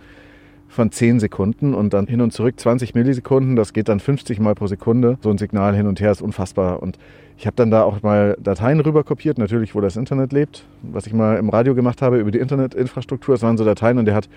von 0.68 0.92
10 0.92 1.18
Sekunden 1.18 1.74
und 1.74 1.94
dann 1.94 2.06
hin 2.06 2.20
und 2.20 2.32
zurück 2.32 2.60
20 2.60 2.94
Millisekunden. 2.94 3.56
Das 3.56 3.72
geht 3.72 3.88
dann 3.88 4.00
50 4.00 4.38
Mal 4.38 4.54
pro 4.54 4.66
Sekunde. 4.66 5.18
So 5.22 5.30
ein 5.30 5.38
Signal 5.38 5.74
hin 5.74 5.86
und 5.86 6.00
her 6.00 6.12
ist 6.12 6.20
unfassbar. 6.20 6.82
Und 6.82 6.98
ich 7.38 7.46
habe 7.46 7.56
dann 7.56 7.70
da 7.70 7.82
auch 7.82 8.02
mal 8.02 8.36
Dateien 8.40 8.80
rüber 8.80 9.02
kopiert, 9.02 9.38
natürlich, 9.38 9.74
wo 9.74 9.80
das 9.80 9.96
Internet 9.96 10.32
lebt. 10.32 10.66
Was 10.82 11.06
ich 11.06 11.14
mal 11.14 11.36
im 11.38 11.48
Radio 11.48 11.74
gemacht 11.74 12.02
habe 12.02 12.18
über 12.18 12.30
die 12.30 12.38
Internetinfrastruktur. 12.38 13.34
Es 13.34 13.42
waren 13.42 13.56
so 13.56 13.64
Dateien 13.64 13.98
und 13.98 14.04
der 14.04 14.14
hat 14.14 14.28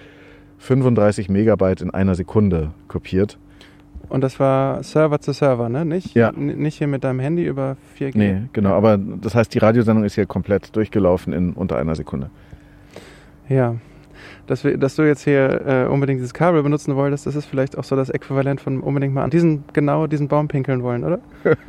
35 0.60 1.28
Megabyte 1.28 1.82
in 1.82 1.92
einer 1.92 2.16
Sekunde 2.16 2.72
kopiert. 2.88 3.38
Und 4.12 4.22
das 4.22 4.40
war 4.40 4.84
Server 4.84 5.20
zu 5.22 5.32
Server, 5.32 5.70
ne? 5.70 5.86
Nicht, 5.86 6.14
Ja. 6.16 6.32
nicht 6.34 6.78
hier 6.78 6.88
mit 6.88 7.04
deinem 7.04 7.20
Handy 7.22 7.46
über 7.46 7.78
4G. 7.98 8.12
Nee, 8.18 8.42
genau. 8.54 8.74
Aber 8.74 8.98
das 8.98 9.36
heißt, 9.36 9.54
die 9.54 9.60
Radiosendung 9.60 10.04
ist 10.04 10.16
hier 10.16 10.26
komplett 10.26 10.76
durchgelaufen 10.76 11.32
in 11.32 11.54
unter 11.54 11.78
einer 11.78 11.96
Sekunde. 11.96 12.30
Ja. 13.48 13.76
Dass, 14.48 14.64
wir, 14.66 14.78
dass 14.78 14.96
du 14.98 15.04
jetzt 15.04 15.24
hier 15.24 15.62
äh, 15.66 15.86
unbedingt 15.88 16.20
dieses 16.20 16.34
Kabel 16.34 16.62
benutzen 16.62 16.96
wolltest, 16.96 17.26
das 17.26 17.36
ist 17.36 17.46
vielleicht 17.46 17.78
auch 17.78 17.86
so 17.86 17.96
das 17.96 18.10
Äquivalent 18.10 18.60
von 18.60 18.82
unbedingt 18.82 19.14
mal 19.14 19.24
an 19.24 19.30
diesen, 19.30 19.64
genau 19.72 20.08
diesen 20.08 20.28
Baum 20.28 20.48
pinkeln 20.50 20.84
wollen, 20.84 21.04
oder? 21.06 21.20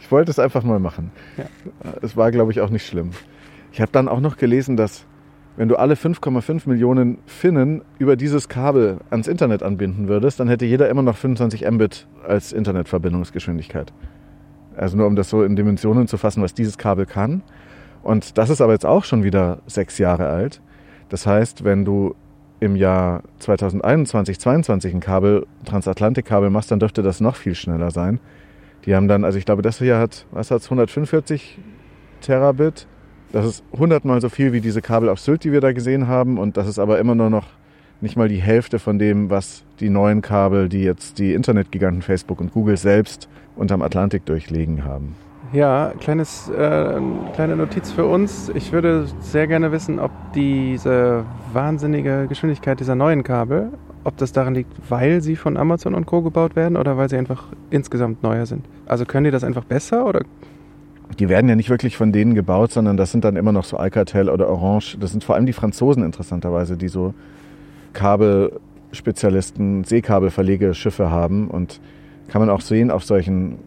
Ich 0.00 0.10
wollte 0.12 0.30
es 0.30 0.38
einfach 0.38 0.62
mal 0.62 0.78
machen. 0.78 1.10
Ja. 1.36 1.44
Es 2.02 2.16
war, 2.16 2.30
glaube 2.30 2.52
ich, 2.52 2.60
auch 2.60 2.70
nicht 2.70 2.86
schlimm. 2.86 3.10
Ich 3.72 3.80
habe 3.80 3.90
dann 3.90 4.06
auch 4.06 4.20
noch 4.20 4.36
gelesen, 4.36 4.76
dass 4.76 5.04
wenn 5.56 5.68
du 5.68 5.76
alle 5.76 5.94
5,5 5.94 6.68
Millionen 6.68 7.18
Finnen 7.26 7.82
über 7.98 8.16
dieses 8.16 8.48
Kabel 8.48 8.98
ans 9.10 9.26
Internet 9.26 9.62
anbinden 9.62 10.08
würdest, 10.08 10.38
dann 10.38 10.48
hätte 10.48 10.66
jeder 10.66 10.88
immer 10.88 11.02
noch 11.02 11.16
25 11.16 11.68
Mbit 11.70 12.06
als 12.26 12.52
Internetverbindungsgeschwindigkeit. 12.52 13.92
Also 14.76 14.96
nur 14.96 15.06
um 15.06 15.16
das 15.16 15.30
so 15.30 15.42
in 15.42 15.56
Dimensionen 15.56 16.06
zu 16.06 16.18
fassen, 16.18 16.42
was 16.42 16.52
dieses 16.52 16.76
Kabel 16.76 17.06
kann. 17.06 17.42
Und 18.02 18.36
das 18.36 18.50
ist 18.50 18.60
aber 18.60 18.72
jetzt 18.72 18.84
auch 18.84 19.04
schon 19.04 19.24
wieder 19.24 19.58
sechs 19.66 19.98
Jahre 19.98 20.28
alt. 20.28 20.60
Das 21.08 21.26
heißt, 21.26 21.64
wenn 21.64 21.84
du 21.84 22.14
im 22.60 22.76
Jahr 22.76 23.22
2021, 23.38 24.38
2022 24.38 24.94
ein 24.94 25.00
Kabel, 25.00 25.46
Transatlantikkabel 25.64 26.50
machst, 26.50 26.70
dann 26.70 26.80
dürfte 26.80 27.02
das 27.02 27.20
noch 27.20 27.36
viel 27.36 27.54
schneller 27.54 27.90
sein. 27.90 28.20
Die 28.84 28.94
haben 28.94 29.08
dann, 29.08 29.24
also 29.24 29.38
ich 29.38 29.44
glaube, 29.44 29.62
das 29.62 29.78
hier 29.78 29.98
hat, 29.98 30.26
was 30.30 30.50
hat's, 30.50 30.66
145 30.66 31.58
Terabit. 32.20 32.86
Das 33.32 33.44
ist 33.44 33.64
hundertmal 33.76 34.20
so 34.20 34.28
viel 34.28 34.52
wie 34.52 34.60
diese 34.60 34.82
Kabel 34.82 35.08
auf 35.08 35.20
Sylt, 35.20 35.44
die 35.44 35.52
wir 35.52 35.60
da 35.60 35.72
gesehen 35.72 36.06
haben. 36.06 36.38
Und 36.38 36.56
das 36.56 36.66
ist 36.68 36.78
aber 36.78 36.98
immer 36.98 37.14
nur 37.14 37.30
noch 37.30 37.46
nicht 38.00 38.16
mal 38.16 38.28
die 38.28 38.40
Hälfte 38.40 38.78
von 38.78 38.98
dem, 38.98 39.30
was 39.30 39.64
die 39.80 39.88
neuen 39.88 40.22
Kabel, 40.22 40.68
die 40.68 40.82
jetzt 40.82 41.18
die 41.18 41.34
Internetgiganten 41.34 42.02
Facebook 42.02 42.40
und 42.40 42.52
Google 42.52 42.76
selbst 42.76 43.28
unterm 43.56 43.82
Atlantik 43.82 44.24
durchlegen 44.26 44.84
haben. 44.84 45.14
Ja, 45.52 45.92
kleines, 46.00 46.48
äh, 46.50 47.00
kleine 47.34 47.56
Notiz 47.56 47.92
für 47.92 48.04
uns. 48.04 48.50
Ich 48.54 48.72
würde 48.72 49.06
sehr 49.20 49.46
gerne 49.46 49.70
wissen, 49.70 49.98
ob 50.00 50.10
diese 50.34 51.24
wahnsinnige 51.52 52.26
Geschwindigkeit 52.28 52.80
dieser 52.80 52.96
neuen 52.96 53.22
Kabel, 53.22 53.70
ob 54.02 54.16
das 54.16 54.32
daran 54.32 54.54
liegt, 54.54 54.72
weil 54.90 55.20
sie 55.20 55.36
von 55.36 55.56
Amazon 55.56 55.94
und 55.94 56.06
Co. 56.06 56.22
gebaut 56.22 56.56
werden 56.56 56.76
oder 56.76 56.96
weil 56.96 57.08
sie 57.08 57.16
einfach 57.16 57.44
insgesamt 57.70 58.22
neuer 58.22 58.46
sind. 58.46 58.66
Also 58.86 59.04
können 59.04 59.24
die 59.24 59.30
das 59.30 59.44
einfach 59.44 59.64
besser 59.64 60.06
oder 60.06 60.22
Die 61.18 61.28
werden 61.28 61.48
ja 61.48 61.56
nicht 61.56 61.70
wirklich 61.70 61.96
von 61.96 62.12
denen 62.12 62.34
gebaut, 62.34 62.72
sondern 62.72 62.96
das 62.96 63.12
sind 63.12 63.24
dann 63.24 63.36
immer 63.36 63.52
noch 63.52 63.64
so 63.64 63.76
Alcatel 63.76 64.28
oder 64.28 64.48
Orange. 64.48 64.98
Das 64.98 65.12
sind 65.12 65.24
vor 65.24 65.34
allem 65.34 65.46
die 65.46 65.52
Franzosen 65.52 66.04
interessanterweise, 66.04 66.76
die 66.76 66.88
so 66.88 67.14
Kabelspezialisten, 67.92 69.84
Seekabelverlegeschiffe 69.84 71.10
haben. 71.10 71.48
Und 71.48 71.80
kann 72.28 72.40
man 72.40 72.50
auch 72.50 72.60
sehen 72.60 72.90
auf 72.90 73.04
solchen 73.04 73.58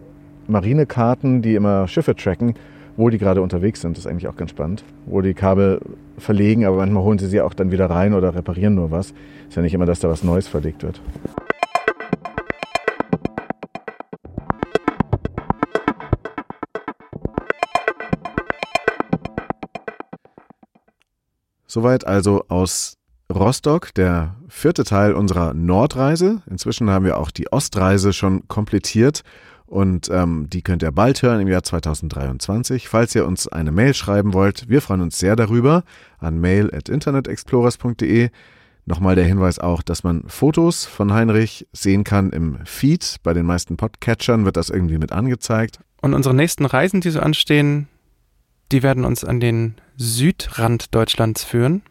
Marinekarten, 0.47 1.41
die 1.41 1.55
immer 1.55 1.87
Schiffe 1.87 2.15
tracken, 2.15 2.55
wo 2.97 3.09
die 3.09 3.17
gerade 3.17 3.41
unterwegs 3.41 3.81
sind. 3.81 3.97
Das 3.97 4.05
ist 4.05 4.11
eigentlich 4.11 4.27
auch 4.27 4.35
ganz 4.35 4.51
spannend. 4.51 4.83
Wo 5.05 5.21
die 5.21 5.33
Kabel 5.33 5.79
verlegen, 6.17 6.65
aber 6.65 6.77
manchmal 6.77 7.03
holen 7.03 7.19
sie 7.19 7.27
sie 7.27 7.41
auch 7.41 7.53
dann 7.53 7.71
wieder 7.71 7.89
rein 7.89 8.13
oder 8.13 8.35
reparieren 8.35 8.75
nur 8.75 8.91
was. 8.91 9.13
Ist 9.47 9.55
ja 9.55 9.61
nicht 9.61 9.73
immer, 9.73 9.85
dass 9.85 9.99
da 9.99 10.09
was 10.09 10.23
Neues 10.23 10.47
verlegt 10.47 10.83
wird. 10.83 11.01
Soweit 21.71 22.07
also 22.07 22.45
aus 22.47 22.97
Rostock, 23.31 23.93
der 23.93 24.35
vierte 24.47 24.83
Teil 24.83 25.13
unserer 25.13 25.53
Nordreise. 25.53 26.41
Inzwischen 26.49 26.89
haben 26.89 27.05
wir 27.05 27.19
auch 27.19 27.29
die 27.29 27.51
Ostreise 27.51 28.11
schon 28.11 28.47
komplettiert 28.47 29.21
und 29.67 30.09
ähm, 30.09 30.47
die 30.49 30.63
könnt 30.63 30.81
ihr 30.81 30.91
bald 30.91 31.21
hören 31.21 31.41
im 31.41 31.47
Jahr 31.47 31.61
2023. 31.61 32.89
Falls 32.89 33.13
ihr 33.13 33.27
uns 33.27 33.47
eine 33.47 33.71
Mail 33.71 33.93
schreiben 33.93 34.33
wollt, 34.33 34.67
wir 34.67 34.81
freuen 34.81 35.01
uns 35.01 35.19
sehr 35.19 35.35
darüber 35.35 35.83
an 36.17 36.39
mail@internetexplorers.de. 36.41 38.31
Nochmal 38.85 39.13
der 39.13 39.25
Hinweis 39.25 39.59
auch, 39.59 39.83
dass 39.83 40.03
man 40.03 40.23
Fotos 40.25 40.85
von 40.87 41.13
Heinrich 41.13 41.67
sehen 41.71 42.03
kann 42.03 42.31
im 42.31 42.65
Feed. 42.65 43.17
Bei 43.21 43.35
den 43.35 43.45
meisten 43.45 43.77
Podcatchern 43.77 44.43
wird 44.43 44.57
das 44.57 44.71
irgendwie 44.71 44.97
mit 44.97 45.11
angezeigt. 45.11 45.81
Und 46.01 46.15
unsere 46.15 46.33
nächsten 46.33 46.65
Reisen, 46.65 46.99
die 47.01 47.11
so 47.11 47.19
anstehen, 47.19 47.87
die 48.71 48.83
werden 48.83 49.05
uns 49.05 49.23
an 49.23 49.39
den 49.39 49.75
Südrand 49.97 50.93
Deutschlands 50.93 51.43
führen. 51.43 51.81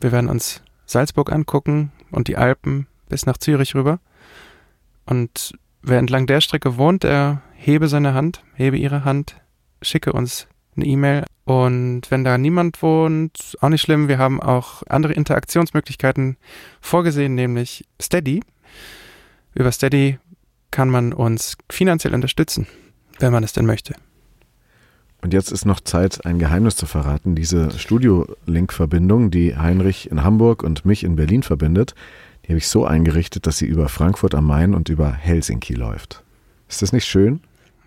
Wir 0.00 0.12
werden 0.12 0.30
uns 0.30 0.62
Salzburg 0.86 1.32
angucken 1.32 1.92
und 2.10 2.28
die 2.28 2.36
Alpen 2.36 2.86
bis 3.08 3.26
nach 3.26 3.38
Zürich 3.38 3.74
rüber. 3.74 4.00
Und 5.06 5.54
wer 5.82 5.98
entlang 5.98 6.26
der 6.26 6.40
Strecke 6.40 6.76
wohnt, 6.76 7.04
der 7.04 7.42
hebe 7.54 7.88
seine 7.88 8.14
Hand, 8.14 8.42
hebe 8.54 8.76
ihre 8.76 9.04
Hand, 9.04 9.36
schicke 9.82 10.12
uns 10.12 10.46
eine 10.76 10.86
E-Mail. 10.86 11.24
Und 11.44 12.02
wenn 12.10 12.24
da 12.24 12.38
niemand 12.38 12.82
wohnt, 12.82 13.56
auch 13.60 13.68
nicht 13.68 13.82
schlimm. 13.82 14.08
Wir 14.08 14.18
haben 14.18 14.40
auch 14.40 14.82
andere 14.88 15.12
Interaktionsmöglichkeiten 15.12 16.36
vorgesehen, 16.80 17.34
nämlich 17.34 17.84
Steady. 18.00 18.40
Über 19.54 19.72
Steady 19.72 20.18
kann 20.70 20.88
man 20.88 21.12
uns 21.12 21.56
finanziell 21.68 22.14
unterstützen, 22.14 22.66
wenn 23.18 23.32
man 23.32 23.42
es 23.42 23.52
denn 23.52 23.66
möchte. 23.66 23.94
Und 25.22 25.34
jetzt 25.34 25.52
ist 25.52 25.66
noch 25.66 25.80
Zeit, 25.80 26.24
ein 26.24 26.38
Geheimnis 26.38 26.76
zu 26.76 26.86
verraten. 26.86 27.34
Diese 27.34 27.70
Studio-Link-Verbindung, 27.78 29.30
die 29.30 29.56
Heinrich 29.56 30.10
in 30.10 30.24
Hamburg 30.24 30.62
und 30.62 30.84
mich 30.86 31.04
in 31.04 31.16
Berlin 31.16 31.42
verbindet, 31.42 31.94
die 32.44 32.48
habe 32.48 32.58
ich 32.58 32.68
so 32.68 32.86
eingerichtet, 32.86 33.46
dass 33.46 33.58
sie 33.58 33.66
über 33.66 33.88
Frankfurt 33.88 34.34
am 34.34 34.46
Main 34.46 34.74
und 34.74 34.88
über 34.88 35.12
Helsinki 35.12 35.74
läuft. 35.74 36.24
Ist 36.68 36.82
das 36.82 36.92
nicht 36.92 37.06
schön? 37.06 37.40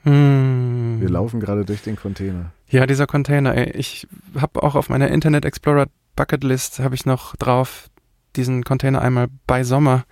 Hm. 0.03 0.97
Wir 0.99 1.09
laufen 1.09 1.39
gerade 1.39 1.65
durch 1.65 1.81
den 1.81 1.95
Container. 1.95 2.51
Ja, 2.69 2.85
dieser 2.85 3.07
Container. 3.07 3.55
ey. 3.55 3.71
Ich 3.71 4.07
habe 4.39 4.61
auch 4.61 4.75
auf 4.75 4.89
meiner 4.89 5.09
Internet 5.09 5.45
Explorer 5.45 5.87
Bucketlist 6.15 6.79
habe 6.79 6.95
ich 6.95 7.05
noch 7.05 7.35
drauf, 7.37 7.89
diesen 8.35 8.63
Container 8.63 9.01
einmal 9.01 9.27
bei 9.47 9.63
Sommer 9.63 10.05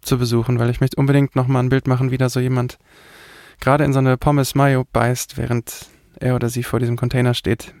zu 0.00 0.18
besuchen, 0.18 0.58
weil 0.58 0.70
ich 0.70 0.80
möchte 0.80 0.96
unbedingt 0.96 1.36
noch 1.36 1.46
mal 1.46 1.60
ein 1.60 1.68
Bild 1.68 1.86
machen, 1.86 2.10
wie 2.10 2.18
da 2.18 2.28
so 2.28 2.40
jemand 2.40 2.78
gerade 3.60 3.84
in 3.84 3.92
so 3.92 3.98
eine 3.98 4.16
Pommes 4.16 4.54
Mayo 4.54 4.84
beißt, 4.92 5.36
während 5.36 5.86
er 6.16 6.34
oder 6.34 6.48
sie 6.48 6.62
vor 6.62 6.80
diesem 6.80 6.96
Container 6.96 7.34
steht. 7.34 7.74